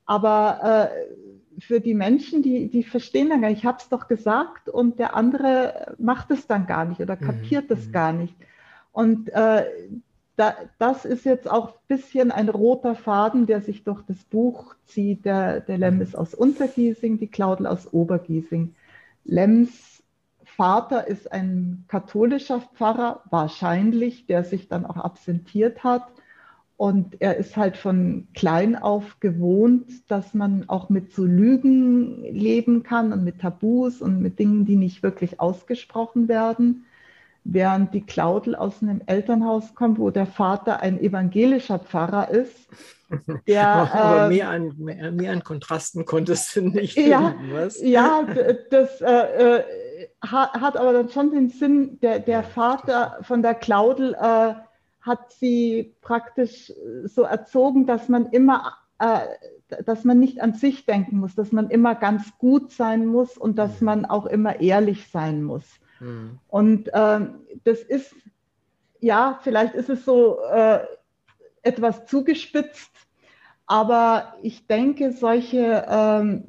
[0.08, 4.08] Aber äh, für die Menschen, die, die verstehen dann gar nicht, ich habe es doch
[4.08, 7.92] gesagt und der andere macht es dann gar nicht oder mhm, kapiert es mhm.
[7.92, 8.34] gar nicht.
[8.90, 9.66] Und äh,
[10.36, 14.76] da, das ist jetzt auch ein bisschen ein roter Faden, der sich durch das Buch
[14.86, 15.26] zieht.
[15.26, 18.74] Der, der Lem ist aus Untergiesing, die Claudel aus Obergiesing.
[19.24, 20.02] Lems
[20.44, 26.08] Vater ist ein katholischer Pfarrer, wahrscheinlich, der sich dann auch absentiert hat.
[26.78, 32.84] Und er ist halt von klein auf gewohnt, dass man auch mit so Lügen leben
[32.84, 36.84] kann und mit Tabus und mit Dingen, die nicht wirklich ausgesprochen werden.
[37.42, 42.68] Während die Claudel aus einem Elternhaus kommt, wo der Vater ein evangelischer Pfarrer ist.
[43.48, 47.80] Der, aber äh, mehr, an, mehr, mehr, an, Kontrasten konntest du nicht ja, finden, was?
[47.82, 48.24] Ja,
[48.70, 49.64] das äh, äh,
[50.22, 54.54] hat aber dann schon den Sinn, der, der Vater von der Claudel äh,
[55.08, 59.20] hat sie praktisch äh, so erzogen, dass man immer, äh,
[59.84, 63.58] dass man nicht an sich denken muss, dass man immer ganz gut sein muss und
[63.58, 63.86] dass mhm.
[63.86, 65.64] man auch immer ehrlich sein muss.
[65.98, 66.38] Mhm.
[66.48, 67.20] Und äh,
[67.64, 68.14] das ist,
[69.00, 70.80] ja, vielleicht ist es so äh,
[71.62, 72.92] etwas zugespitzt,
[73.66, 76.44] aber ich denke, solche ähm,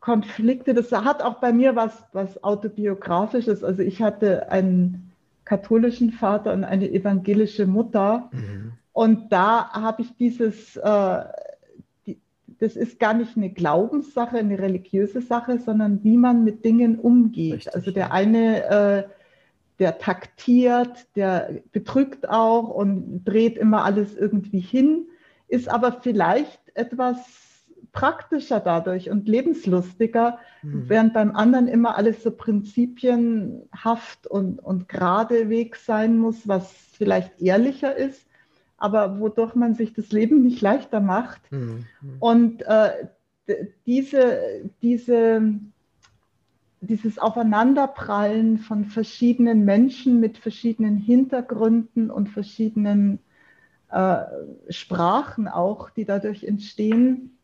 [0.00, 3.64] Konflikte, das hat auch bei mir was, was autobiografisches.
[3.64, 5.05] Also ich hatte einen
[5.46, 8.28] katholischen Vater und eine evangelische Mutter.
[8.32, 8.72] Mhm.
[8.92, 11.24] Und da habe ich dieses, äh,
[12.06, 12.18] die,
[12.58, 17.54] das ist gar nicht eine Glaubenssache, eine religiöse Sache, sondern wie man mit Dingen umgeht.
[17.54, 19.04] Richtig, also der eine, äh,
[19.78, 25.06] der taktiert, der betrügt auch und dreht immer alles irgendwie hin,
[25.48, 27.45] ist aber vielleicht etwas
[27.96, 30.84] praktischer dadurch und lebenslustiger, mhm.
[30.88, 37.96] während beim anderen immer alles so prinzipienhaft und, und geradeweg sein muss, was vielleicht ehrlicher
[37.96, 38.26] ist,
[38.76, 41.40] aber wodurch man sich das Leben nicht leichter macht.
[41.50, 41.86] Mhm.
[42.20, 43.08] Und äh,
[43.86, 44.40] diese,
[44.82, 45.54] diese,
[46.82, 53.20] dieses Aufeinanderprallen von verschiedenen Menschen mit verschiedenen Hintergründen und verschiedenen
[53.90, 54.18] äh,
[54.68, 57.35] Sprachen auch, die dadurch entstehen.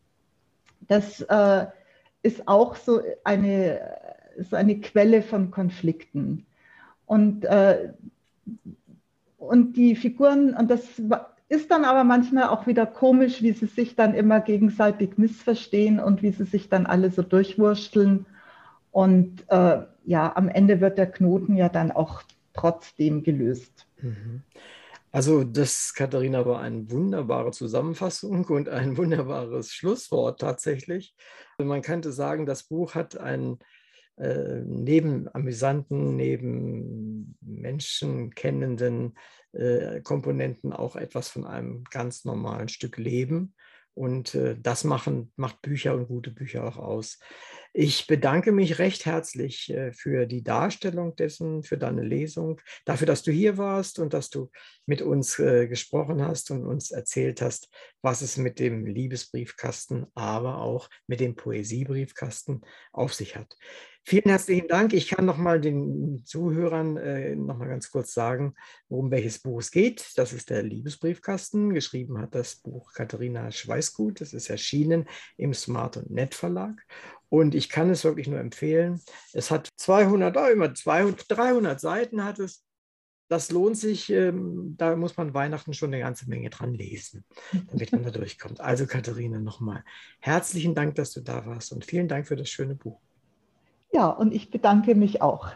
[0.87, 1.65] Das äh,
[2.21, 3.79] ist auch so eine,
[4.49, 6.45] so eine Quelle von Konflikten.
[7.05, 7.93] Und, äh,
[9.37, 11.01] und die Figuren, und das
[11.49, 16.23] ist dann aber manchmal auch wieder komisch, wie sie sich dann immer gegenseitig missverstehen und
[16.23, 18.25] wie sie sich dann alle so durchwursteln.
[18.91, 22.23] Und äh, ja, am Ende wird der Knoten ja dann auch
[22.53, 23.87] trotzdem gelöst.
[24.01, 24.41] Mhm.
[25.13, 31.15] Also das, Katharina, war eine wunderbare Zusammenfassung und ein wunderbares Schlusswort tatsächlich.
[31.59, 33.59] Man könnte sagen, das Buch hat einen
[34.17, 39.15] äh, neben amüsanten, neben menschenkennenden
[39.51, 43.53] äh, Komponenten auch etwas von einem ganz normalen Stück Leben.
[43.95, 47.19] Und äh, das machen, macht Bücher und gute Bücher auch aus.
[47.75, 53.23] Ich bedanke mich recht herzlich äh, für die Darstellung dessen, für deine Lesung, dafür, dass
[53.23, 54.51] du hier warst und dass du
[54.85, 57.69] mit uns äh, gesprochen hast und uns erzählt hast,
[58.01, 62.61] was es mit dem Liebesbriefkasten, aber auch mit dem Poesiebriefkasten
[62.91, 63.55] auf sich hat.
[64.05, 64.91] Vielen herzlichen Dank.
[64.91, 68.53] Ich kann noch mal den Zuhörern äh, noch mal ganz kurz sagen,
[68.89, 70.11] worum welches Buch es geht.
[70.17, 71.73] Das ist der Liebesbriefkasten.
[71.73, 74.19] Geschrieben hat das Buch Katharina Schweißgut.
[74.19, 75.07] Das ist erschienen
[75.37, 76.85] im Smart und Net Verlag.
[77.29, 78.99] Und ich kann es wirklich nur empfehlen.
[79.31, 82.65] Es hat 200, oh, immer 200, 300 Seiten hat es.
[83.29, 84.09] Das lohnt sich.
[84.09, 87.23] Ähm, da muss man Weihnachten schon eine ganze Menge dran lesen,
[87.67, 88.59] damit man da durchkommt.
[88.59, 89.85] Also Katharina, nochmal
[90.19, 92.99] herzlichen Dank, dass du da warst und vielen Dank für das schöne Buch.
[93.93, 95.49] Ja, und ich bedanke mich auch.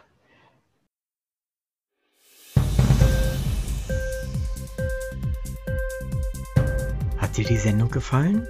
[7.16, 8.46] Hat dir die Sendung gefallen?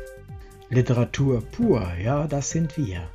[0.68, 3.08] Literatur pur, ja, das sind wir.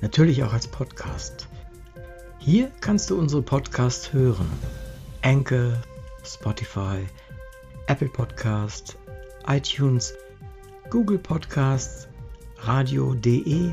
[0.00, 1.48] Natürlich auch als Podcast.
[2.40, 4.50] Hier kannst du unsere Podcasts hören.
[5.22, 5.74] Anchor,
[6.24, 7.06] Spotify,
[7.86, 8.98] Apple Podcast,
[9.46, 10.14] iTunes,
[10.90, 12.08] Google Podcasts,
[12.56, 13.72] radio.de